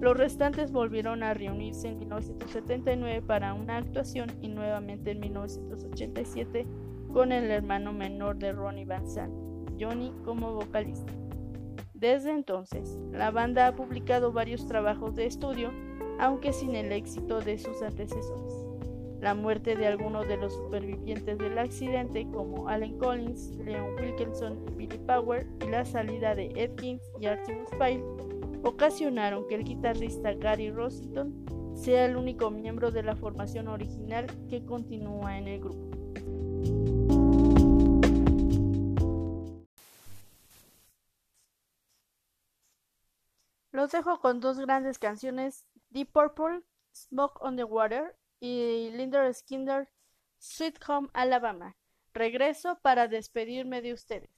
Los 0.00 0.16
restantes 0.16 0.72
volvieron 0.72 1.22
a 1.22 1.32
reunirse 1.32 1.88
en 1.88 2.00
1979 2.00 3.22
para 3.22 3.54
una 3.54 3.76
actuación 3.76 4.30
y 4.40 4.48
nuevamente 4.48 5.12
en 5.12 5.20
1987 5.20 6.66
con 7.12 7.30
el 7.32 7.50
hermano 7.50 7.92
menor 7.92 8.38
de 8.38 8.52
Ronnie 8.52 8.84
Van 8.84 9.08
Sant, 9.08 9.32
Johnny, 9.78 10.12
como 10.24 10.54
vocalista. 10.54 11.12
Desde 11.94 12.30
entonces, 12.30 12.98
la 13.12 13.30
banda 13.30 13.68
ha 13.68 13.76
publicado 13.76 14.32
varios 14.32 14.66
trabajos 14.66 15.14
de 15.14 15.26
estudio, 15.26 15.70
aunque 16.18 16.52
sin 16.52 16.74
el 16.74 16.90
éxito 16.90 17.40
de 17.40 17.58
sus 17.58 17.80
antecesores. 17.82 18.54
La 19.20 19.34
muerte 19.34 19.76
de 19.76 19.86
algunos 19.86 20.26
de 20.26 20.36
los 20.36 20.52
supervivientes 20.52 21.38
del 21.38 21.58
accidente, 21.58 22.26
como 22.32 22.68
Allen 22.68 22.98
Collins, 22.98 23.56
Leon 23.58 23.94
Wilkinson 24.00 24.64
y 24.72 24.74
Billy 24.74 24.98
Power, 25.06 25.46
y 25.64 25.68
la 25.68 25.84
salida 25.84 26.34
de 26.34 26.46
Ed 26.56 26.74
Kings 26.74 27.08
y 27.20 27.26
Artemus 27.26 27.70
Pyle, 27.78 28.02
ocasionaron 28.64 29.46
que 29.46 29.54
el 29.56 29.64
guitarrista 29.64 30.34
Gary 30.34 30.70
Rossington 30.70 31.32
sea 31.74 32.06
el 32.06 32.16
único 32.16 32.50
miembro 32.50 32.90
de 32.90 33.02
la 33.02 33.14
formación 33.14 33.68
original 33.68 34.26
que 34.48 34.64
continúa 34.64 35.38
en 35.38 35.46
el 35.46 35.60
grupo. 35.60 37.01
Los 43.82 43.90
dejo 43.90 44.20
con 44.20 44.38
dos 44.38 44.60
grandes 44.60 45.00
canciones, 45.00 45.66
Deep 45.90 46.12
Purple, 46.12 46.62
Smoke 46.94 47.42
on 47.42 47.56
the 47.56 47.64
Water 47.64 48.16
y 48.38 48.90
Linder 48.92 49.34
Skinner, 49.34 49.88
Sweet 50.38 50.78
Home 50.86 51.08
Alabama. 51.14 51.76
Regreso 52.14 52.78
para 52.80 53.08
despedirme 53.08 53.82
de 53.82 53.92
ustedes. 53.92 54.30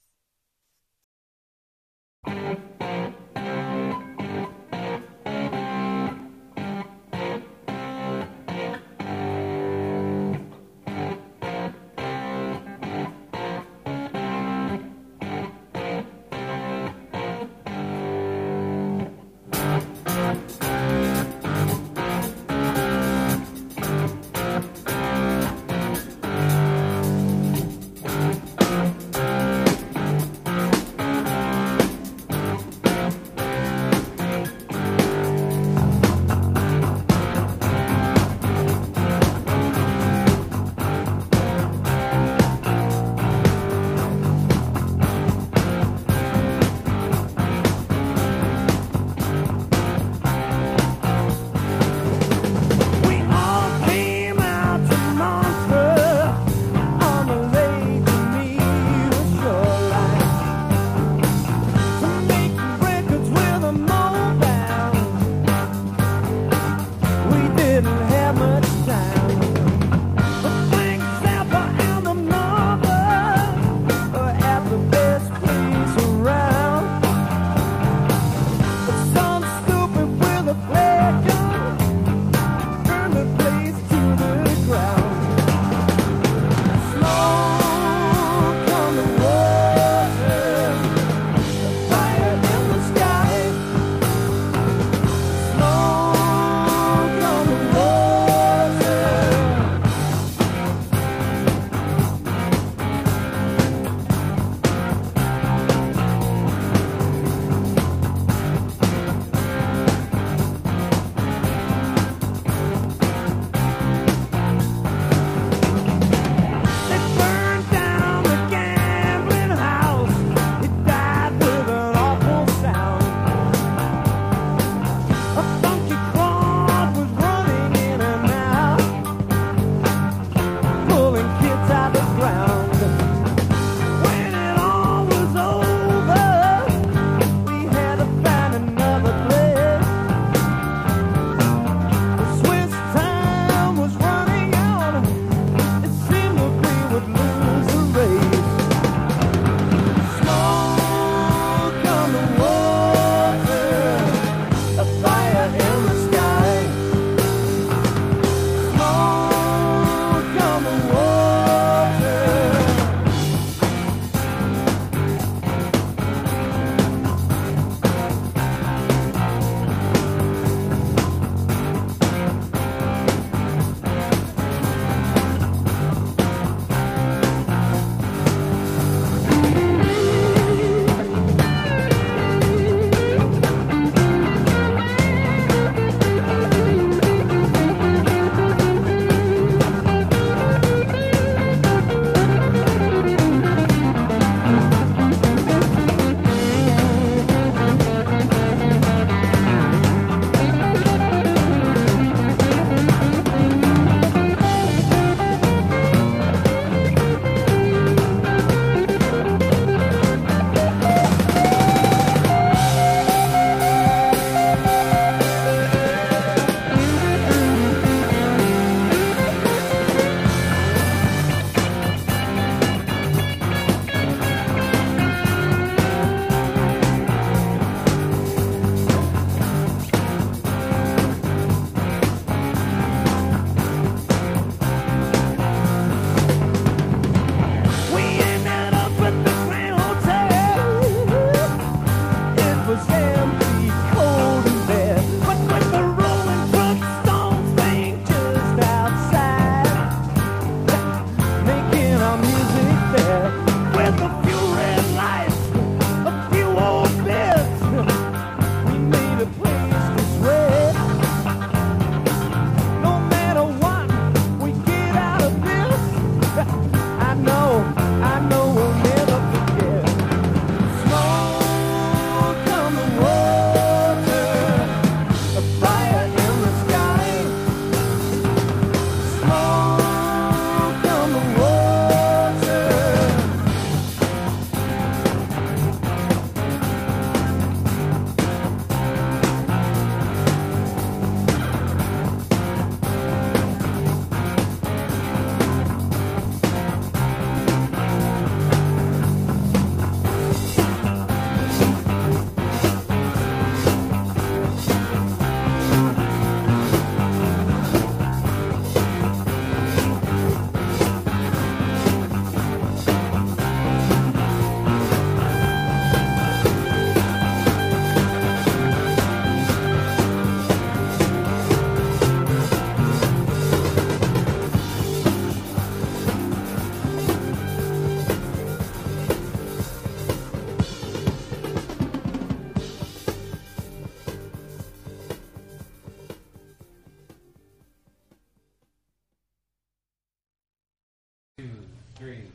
green. 342.05 342.31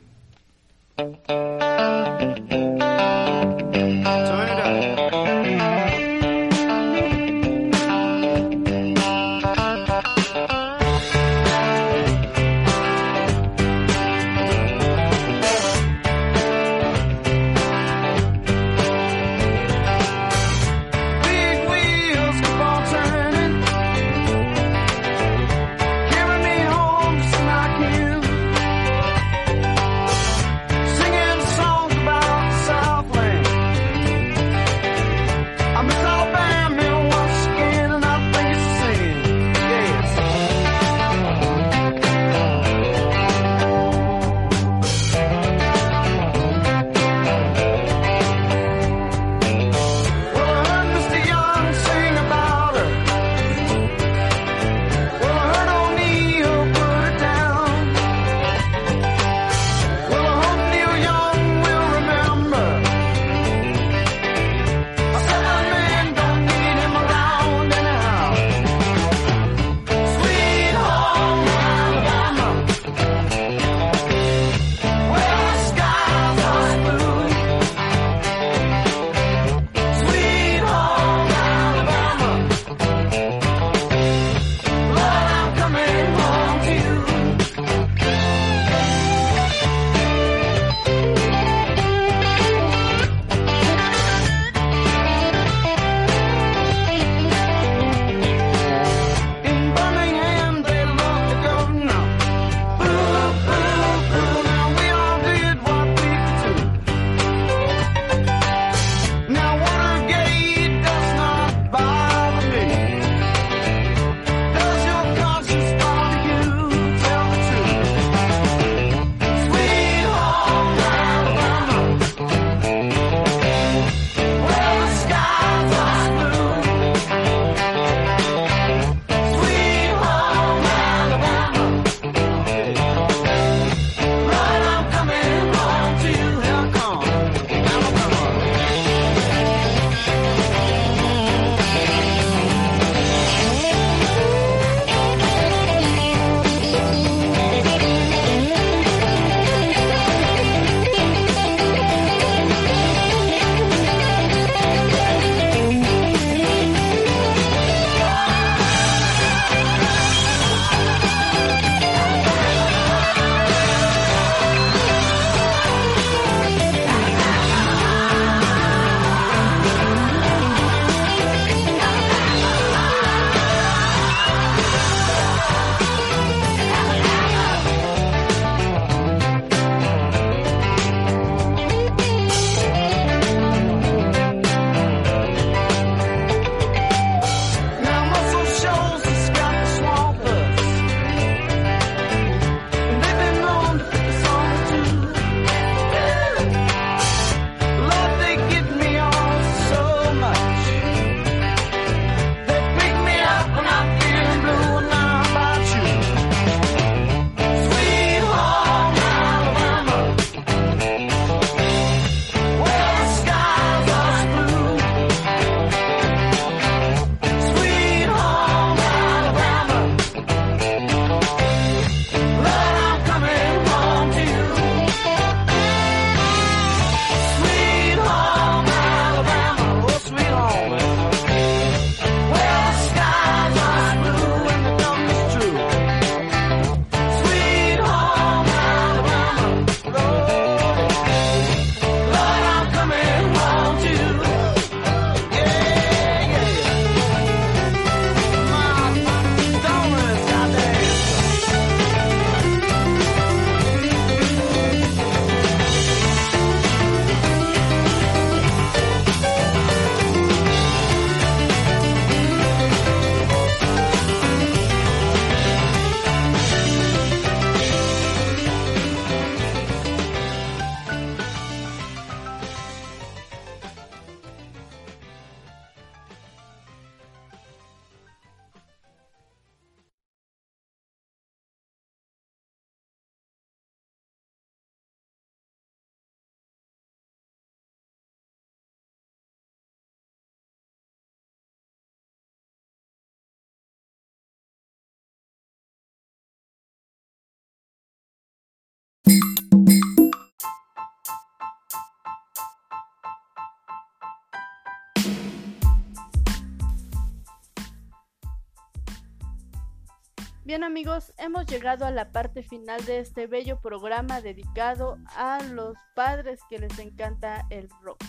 Bien 310.51 310.65
amigos, 310.65 311.13
hemos 311.17 311.45
llegado 311.45 311.85
a 311.85 311.91
la 311.91 312.11
parte 312.11 312.43
final 312.43 312.83
de 312.83 312.99
este 312.99 313.25
bello 313.25 313.61
programa 313.61 314.19
dedicado 314.19 314.97
a 315.15 315.41
los 315.41 315.77
padres 315.95 316.41
que 316.49 316.59
les 316.59 316.77
encanta 316.77 317.47
el 317.49 317.69
rock. 317.81 318.03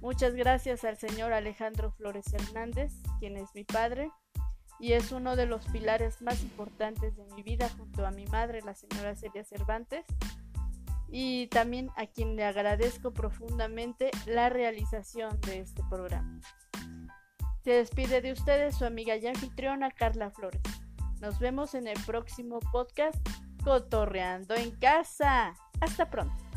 Muchas 0.00 0.34
gracias 0.34 0.82
al 0.82 0.96
señor 0.96 1.32
Alejandro 1.32 1.92
Flores 1.92 2.24
Hernández, 2.34 2.92
quien 3.20 3.36
es 3.36 3.54
mi 3.54 3.62
padre 3.62 4.10
y 4.80 4.94
es 4.94 5.12
uno 5.12 5.36
de 5.36 5.46
los 5.46 5.64
pilares 5.66 6.20
más 6.20 6.42
importantes 6.42 7.14
de 7.14 7.24
mi 7.26 7.44
vida 7.44 7.68
junto 7.78 8.04
a 8.04 8.10
mi 8.10 8.26
madre, 8.26 8.60
la 8.62 8.74
señora 8.74 9.14
Celia 9.14 9.44
Cervantes, 9.44 10.04
y 11.08 11.46
también 11.46 11.90
a 11.94 12.06
quien 12.06 12.34
le 12.34 12.44
agradezco 12.44 13.12
profundamente 13.12 14.10
la 14.26 14.48
realización 14.48 15.40
de 15.42 15.60
este 15.60 15.80
programa. 15.88 16.40
Se 17.62 17.70
despide 17.70 18.20
de 18.20 18.32
ustedes 18.32 18.74
su 18.76 18.84
amiga 18.84 19.14
y 19.14 19.28
anfitriona 19.28 19.92
Carla 19.92 20.32
Flores. 20.32 20.77
Nos 21.20 21.38
vemos 21.38 21.74
en 21.74 21.88
el 21.88 21.98
próximo 22.04 22.60
podcast 22.72 23.16
Cotorreando 23.64 24.54
en 24.54 24.70
casa. 24.70 25.54
Hasta 25.80 26.08
pronto. 26.08 26.47